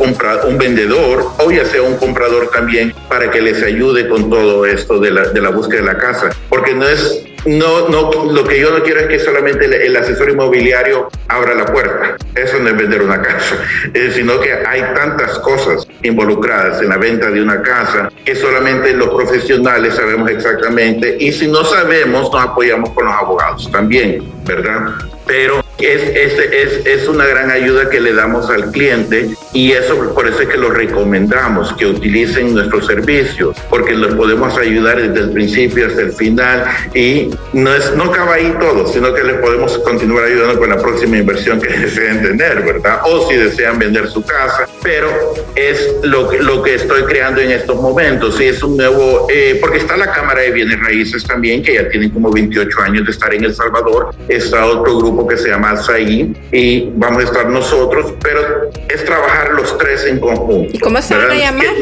un 0.48 0.58
vendedor 0.58 1.26
o 1.38 1.50
ya 1.50 1.64
sea 1.64 1.82
un 1.82 1.96
comprador 1.96 2.50
también 2.50 2.94
para 3.08 3.30
que 3.30 3.40
les 3.40 3.62
ayude 3.62 4.08
con 4.08 4.30
todo 4.30 4.64
esto 4.66 4.98
de 4.98 5.10
la, 5.10 5.28
de 5.28 5.40
la 5.40 5.50
búsqueda 5.50 5.80
de 5.80 5.86
la 5.86 5.98
casa. 5.98 6.30
Porque 6.48 6.74
no 6.74 6.88
es 6.88 7.27
no, 7.46 7.88
no, 7.88 8.10
lo 8.32 8.44
que 8.44 8.60
yo 8.60 8.76
no 8.76 8.82
quiero 8.82 9.00
es 9.00 9.06
que 9.06 9.18
solamente 9.18 9.64
el, 9.64 9.96
asesor 9.96 10.30
inmobiliario 10.30 11.08
abra 11.28 11.54
la 11.54 11.66
puerta. 11.66 12.16
Eso 12.34 12.58
no 12.58 12.68
es 12.68 12.76
vender 12.76 13.02
una 13.02 13.22
casa, 13.22 13.56
eh, 13.94 14.10
sino 14.14 14.40
que 14.40 14.52
hay 14.52 14.82
tantas 14.94 15.38
cosas 15.40 15.86
involucradas 16.02 16.82
en 16.82 16.88
la 16.88 16.96
venta 16.96 17.30
de 17.30 17.42
una 17.42 17.62
casa 17.62 18.10
que 18.24 18.34
solamente 18.34 18.92
los 18.92 19.10
profesionales 19.10 19.94
sabemos 19.94 20.30
exactamente 20.30 21.16
y 21.18 21.32
si 21.32 21.46
no 21.46 21.64
sabemos 21.64 22.30
nos 22.32 22.42
apoyamos 22.42 22.90
con 22.90 23.06
los 23.06 23.14
abogados 23.14 23.70
también, 23.70 24.22
¿verdad? 24.44 24.94
Pero 25.26 25.62
es, 25.78 26.02
es, 26.02 26.38
es, 26.38 26.86
es, 26.86 27.08
una 27.08 27.26
gran 27.26 27.50
ayuda 27.50 27.88
que 27.88 28.00
le 28.00 28.12
damos 28.12 28.50
al 28.50 28.70
cliente 28.72 29.30
y 29.52 29.72
eso 29.72 30.12
por 30.12 30.26
eso 30.26 30.40
es 30.40 30.48
que 30.48 30.58
lo 30.58 30.70
recomendamos, 30.70 31.72
que 31.74 31.86
utilicen 31.86 32.54
nuestros 32.54 32.86
servicios, 32.86 33.56
porque 33.70 33.94
los 33.94 34.14
podemos 34.14 34.56
ayudar 34.58 35.00
desde 35.00 35.26
el 35.26 35.32
principio 35.32 35.86
hasta 35.86 36.02
el 36.02 36.12
final 36.12 36.64
y 36.94 37.30
no, 37.52 37.72
es, 37.72 37.94
no 37.94 38.04
acaba 38.04 38.34
ahí 38.34 38.54
todo, 38.58 38.86
sino 38.88 39.14
que 39.14 39.22
les 39.22 39.36
podemos 39.36 39.78
continuar 39.78 40.24
ayudando 40.24 40.58
con 40.58 40.68
la 40.68 40.78
próxima 40.78 41.18
inversión 41.18 41.60
que 41.60 41.68
deseen 41.78 42.22
tener, 42.22 42.62
¿verdad? 42.62 43.00
O 43.04 43.28
si 43.28 43.36
desean 43.36 43.78
vender 43.78 44.08
su 44.08 44.22
casa, 44.22 44.68
pero 44.82 45.08
es 45.54 45.94
lo 46.02 46.28
que, 46.28 46.42
lo 46.42 46.62
que 46.62 46.74
estoy 46.74 47.02
creando 47.04 47.40
en 47.40 47.52
estos 47.52 47.80
momentos 47.80 48.40
y 48.40 48.44
es 48.44 48.62
un 48.62 48.76
nuevo, 48.76 49.28
eh, 49.32 49.58
porque 49.60 49.78
está 49.78 49.96
la 49.96 50.12
Cámara 50.12 50.40
de 50.40 50.50
Bienes 50.50 50.80
Raíces 50.80 51.24
también, 51.24 51.62
que 51.62 51.74
ya 51.74 51.88
tienen 51.88 52.10
como 52.10 52.32
28 52.32 52.80
años 52.80 53.04
de 53.04 53.12
estar 53.12 53.32
en 53.32 53.44
El 53.44 53.54
Salvador, 53.54 54.14
está 54.28 54.66
otro 54.66 54.98
grupo 54.98 55.26
que 55.26 55.36
se 55.36 55.48
llama 55.48 55.67
SAI 55.76 56.34
y 56.52 56.90
vamos 56.94 57.22
a 57.22 57.26
estar 57.26 57.48
nosotros, 57.48 58.14
pero 58.22 58.70
es 58.88 59.04
trabajar 59.04 59.52
los 59.52 59.76
tres 59.78 60.04
en 60.04 60.20
conjunto. 60.20 60.70
¿Y 60.76 60.78
cómo 60.78 61.00
se 61.02 61.16
van 61.16 61.30
a 61.30 61.34
llamar? 61.34 61.74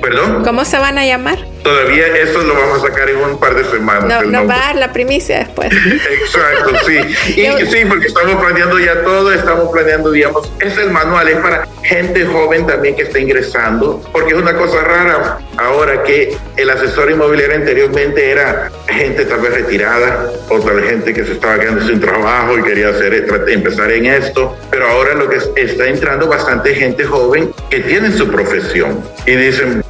¿Perdón? 0.00 0.44
¿Cómo 0.44 0.64
se 0.64 0.78
van 0.78 0.98
a 0.98 1.06
llamar? 1.06 1.38
Todavía 1.62 2.06
eso 2.18 2.42
lo 2.42 2.54
vamos 2.54 2.84
a 2.84 2.88
sacar 2.88 3.08
en 3.08 3.16
un 3.16 3.40
par 3.40 3.54
de 3.54 3.64
semanas. 3.64 4.04
No, 4.04 4.30
nos 4.30 4.48
va 4.48 4.54
a 4.54 4.66
dar 4.66 4.76
la 4.76 4.92
primicia 4.92 5.38
después. 5.38 5.70
Exacto, 5.72 6.72
sí. 6.86 6.98
Y 7.34 7.66
sí, 7.66 7.84
porque 7.88 8.06
estamos 8.06 8.36
planeando 8.36 8.78
ya 8.78 9.02
todo, 9.02 9.32
estamos 9.32 9.70
planeando, 9.72 10.10
digamos, 10.10 10.50
es 10.60 10.76
el 10.76 10.90
manual, 10.90 11.28
es 11.28 11.36
para 11.38 11.66
gente 11.82 12.24
joven 12.26 12.66
también 12.66 12.96
que 12.96 13.02
está 13.02 13.18
ingresando, 13.18 14.02
porque 14.12 14.34
es 14.34 14.40
una 14.40 14.54
cosa 14.54 14.82
rara 14.82 15.38
ahora 15.56 16.02
que 16.02 16.36
el 16.56 16.70
asesor 16.70 17.10
inmobiliario 17.10 17.56
anteriormente 17.56 18.30
era 18.30 18.70
gente 18.88 19.24
tal 19.24 19.40
vez 19.40 19.52
retirada 19.52 20.30
o 20.48 20.60
tal 20.60 20.76
vez 20.76 20.90
gente 20.90 21.14
que 21.14 21.24
se 21.24 21.32
estaba 21.32 21.58
quedando 21.58 21.86
sin 21.86 22.00
trabajo 22.00 22.58
y 22.58 22.62
quería 22.62 22.88
hacer, 22.88 23.14
empezar 23.48 23.90
en 23.92 24.06
esto, 24.06 24.56
pero 24.70 24.88
ahora 24.88 25.14
lo 25.14 25.28
que 25.28 25.38
está 25.56 25.86
entrando 25.86 26.26
bastante 26.28 26.74
gente 26.74 27.04
joven 27.04 27.52
que 27.70 27.80
tiene 27.80 28.12
su 28.12 28.28
profesión 28.28 29.02
y 29.26 29.32
dicen, 29.32 29.82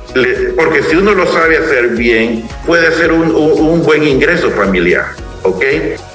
porque 0.57 0.83
si 0.83 0.97
uno 0.97 1.15
lo 1.15 1.27
sabe 1.33 1.59
hacer 1.59 1.89
bien, 1.89 2.47
puede 2.67 2.93
ser 2.93 3.13
un, 3.13 3.35
un, 3.35 3.53
un 3.61 3.83
buen 3.83 4.05
ingreso 4.05 4.51
familiar, 4.51 5.07
¿ok? 5.43 5.65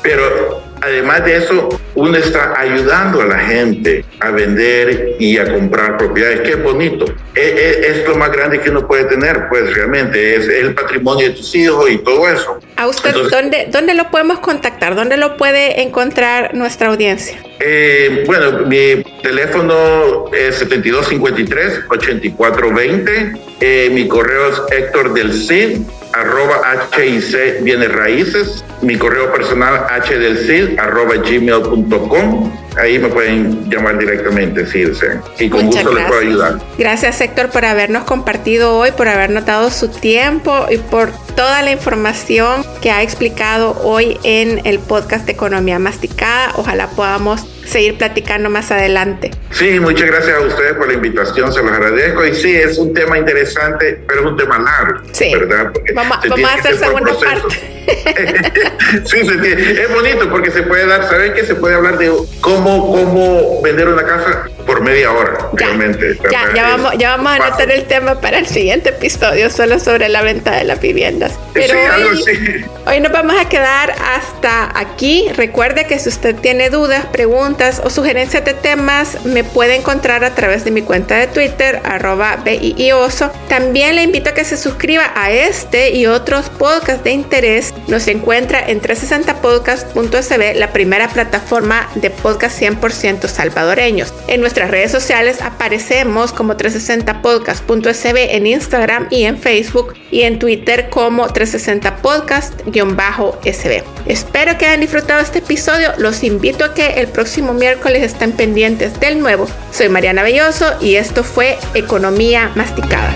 Pero 0.01 0.61
además 0.81 1.25
de 1.25 1.37
eso, 1.37 1.69
uno 1.95 2.17
está 2.17 2.59
ayudando 2.59 3.21
a 3.21 3.25
la 3.25 3.39
gente 3.39 4.05
a 4.19 4.29
vender 4.31 5.15
y 5.19 5.37
a 5.37 5.51
comprar 5.51 5.97
propiedades. 5.97 6.41
Qué 6.41 6.55
bonito. 6.55 7.05
Es, 7.35 7.53
es, 7.53 7.77
es, 7.87 8.07
lo 8.07 8.15
más 8.15 8.31
grande 8.31 8.59
que 8.59 8.69
uno 8.69 8.87
puede 8.87 9.05
tener, 9.05 9.47
pues 9.49 9.73
realmente 9.73 10.35
es 10.35 10.47
el 10.47 10.73
patrimonio 10.73 11.29
de 11.29 11.35
tus 11.35 11.53
hijos 11.55 11.89
y 11.89 11.97
todo 11.99 12.29
eso. 12.29 12.59
¿A 12.75 12.87
usted 12.87 13.09
Entonces, 13.09 13.31
¿dónde, 13.31 13.67
dónde 13.71 13.93
lo 13.93 14.09
podemos 14.09 14.39
contactar? 14.39 14.95
¿Dónde 14.95 15.17
lo 15.17 15.37
puede 15.37 15.81
encontrar 15.81 16.55
nuestra 16.55 16.89
audiencia? 16.89 17.37
Eh, 17.59 18.23
bueno, 18.25 18.65
mi 18.65 19.03
teléfono 19.21 20.25
es 20.33 20.67
7253-8420. 20.67 23.39
Eh, 23.59 23.89
mi 23.91 24.07
correo 24.07 24.49
es 24.49 24.59
Héctor 24.71 25.13
del 25.13 25.31
Cid 25.33 25.81
arroba 26.13 26.61
HIC 26.95 27.61
Bienes 27.63 27.91
Raíces, 27.91 28.63
mi 28.81 28.97
correo 28.97 29.31
personal 29.31 29.85
hdelcid 29.89 30.79
arroba 30.79 31.15
gmail.com. 31.15 32.51
Ahí 32.77 32.97
me 32.99 33.09
pueden 33.09 33.69
llamar 33.69 33.97
directamente 33.97 34.65
si 34.65 34.85
desean. 34.85 35.21
Y 35.39 35.49
con 35.49 35.65
Muchas 35.65 35.83
gusto 35.83 35.95
gracias. 35.95 35.95
les 35.95 36.07
puedo 36.07 36.21
ayudar. 36.21 36.67
Gracias 36.77 37.21
Héctor 37.21 37.49
por 37.49 37.65
habernos 37.65 38.03
compartido 38.05 38.77
hoy, 38.77 38.91
por 38.91 39.07
habernos 39.07 39.45
dado 39.45 39.69
su 39.69 39.89
tiempo 39.89 40.65
y 40.69 40.77
por 40.77 41.11
toda 41.35 41.61
la 41.61 41.71
información 41.71 42.63
que 42.81 42.91
ha 42.91 43.03
explicado 43.03 43.79
hoy 43.83 44.17
en 44.23 44.61
el 44.65 44.79
podcast 44.79 45.25
de 45.25 45.33
Economía 45.33 45.79
Masticada. 45.79 46.53
Ojalá 46.55 46.87
podamos 46.89 47.45
seguir 47.69 47.97
platicando 47.97 48.49
más 48.49 48.71
adelante. 48.71 49.31
Sí, 49.51 49.79
muchas 49.79 50.07
gracias 50.07 50.37
a 50.37 50.41
ustedes 50.41 50.73
por 50.73 50.87
la 50.87 50.93
invitación, 50.93 51.53
se 51.53 51.61
los 51.63 51.71
agradezco. 51.71 52.25
Y 52.25 52.35
sí, 52.35 52.55
es 52.55 52.77
un 52.77 52.93
tema 52.93 53.17
interesante, 53.17 54.01
pero 54.07 54.21
es 54.21 54.25
un 54.27 54.37
tema 54.37 54.59
largo, 54.59 55.01
sí. 55.11 55.33
¿verdad? 55.33 55.71
Porque 55.73 55.93
vamos, 55.93 56.17
vamos 56.27 56.49
a 56.49 56.53
hacer 56.55 56.77
segunda 56.77 57.13
parte. 57.19 57.79
sí, 59.05 59.25
se 59.25 59.81
es 59.83 59.93
bonito 59.93 60.29
porque 60.29 60.51
se 60.51 60.63
puede 60.63 60.85
dar, 60.85 61.09
¿saben 61.09 61.33
que 61.33 61.43
se 61.43 61.55
puede 61.55 61.75
hablar 61.75 61.97
de 61.97 62.11
cómo, 62.41 62.91
cómo 62.91 63.61
vender 63.61 63.87
una 63.87 64.03
casa 64.03 64.49
por 64.69 64.81
media 64.81 65.11
hora, 65.11 65.49
ya, 65.53 65.65
realmente. 65.65 66.19
Ya, 66.31 66.53
ya 66.55 66.63
vamos, 66.63 66.93
ya 66.99 67.17
vamos 67.17 67.31
a 67.31 67.35
anotar 67.37 67.71
el 67.71 67.85
tema 67.85 68.21
para 68.21 68.37
el 68.37 68.45
siguiente 68.45 68.89
episodio, 68.89 69.49
solo 69.49 69.79
sobre 69.79 70.09
la 70.09 70.21
venta 70.21 70.55
de 70.55 70.63
las 70.63 70.79
viviendas. 70.79 71.39
Pero 71.53 71.73
sí, 71.73 71.79
algo 71.91 72.09
hoy, 72.09 72.65
hoy 72.85 72.99
nos 72.99 73.11
vamos 73.11 73.35
a 73.41 73.49
quedar 73.49 73.95
hasta 73.99 74.77
aquí. 74.79 75.27
Recuerde 75.35 75.85
que 75.85 75.97
si 75.97 76.09
usted 76.09 76.35
tiene 76.35 76.69
dudas, 76.69 77.07
preguntas 77.07 77.81
o 77.83 77.89
sugerencias 77.89 78.45
de 78.45 78.53
temas, 78.53 79.25
me 79.25 79.43
puede 79.43 79.75
encontrar 79.75 80.23
a 80.23 80.35
través 80.35 80.63
de 80.65 80.69
mi 80.69 80.83
cuenta 80.83 81.15
de 81.15 81.25
Twitter, 81.25 81.81
arroba 81.83 82.35
BIIOSO. 82.35 83.31
También 83.47 83.95
le 83.95 84.03
invito 84.03 84.29
a 84.29 84.33
que 84.33 84.45
se 84.45 84.55
suscriba 84.55 85.11
a 85.15 85.31
este 85.31 85.95
y 85.95 86.05
otros 86.05 86.51
podcasts 86.51 87.03
de 87.03 87.09
interés. 87.09 87.73
Nos 87.87 88.07
encuentra 88.07 88.59
en 88.69 88.81
360podcast.sb, 88.81 90.53
la 90.53 90.71
primera 90.71 91.09
plataforma 91.09 91.89
de 91.95 92.11
podcast 92.11 92.61
100% 92.61 93.27
salvadoreños. 93.27 94.13
En 94.27 94.41
nuestras 94.59 94.71
redes 94.71 94.91
sociales 94.91 95.41
aparecemos 95.41 96.33
como 96.33 96.55
360podcast.sb 96.55 98.35
en 98.35 98.45
Instagram 98.45 99.07
y 99.09 99.23
en 99.23 99.37
Facebook 99.37 99.93
y 100.11 100.23
en 100.23 100.37
Twitter 100.37 100.89
como 100.89 101.27
360podcast-sb. 101.27 103.83
Espero 104.05 104.57
que 104.57 104.65
hayan 104.65 104.81
disfrutado 104.81 105.21
este 105.21 105.39
episodio. 105.39 105.93
Los 105.97 106.25
invito 106.25 106.65
a 106.65 106.73
que 106.73 106.99
el 106.99 107.07
próximo 107.07 107.53
miércoles 107.53 108.03
estén 108.03 108.33
pendientes 108.33 108.99
del 108.99 109.21
nuevo. 109.21 109.47
Soy 109.71 109.87
Mariana 109.87 110.23
Belloso 110.23 110.65
y 110.81 110.95
esto 110.95 111.23
fue 111.23 111.57
Economía 111.73 112.51
Masticada. 112.55 113.15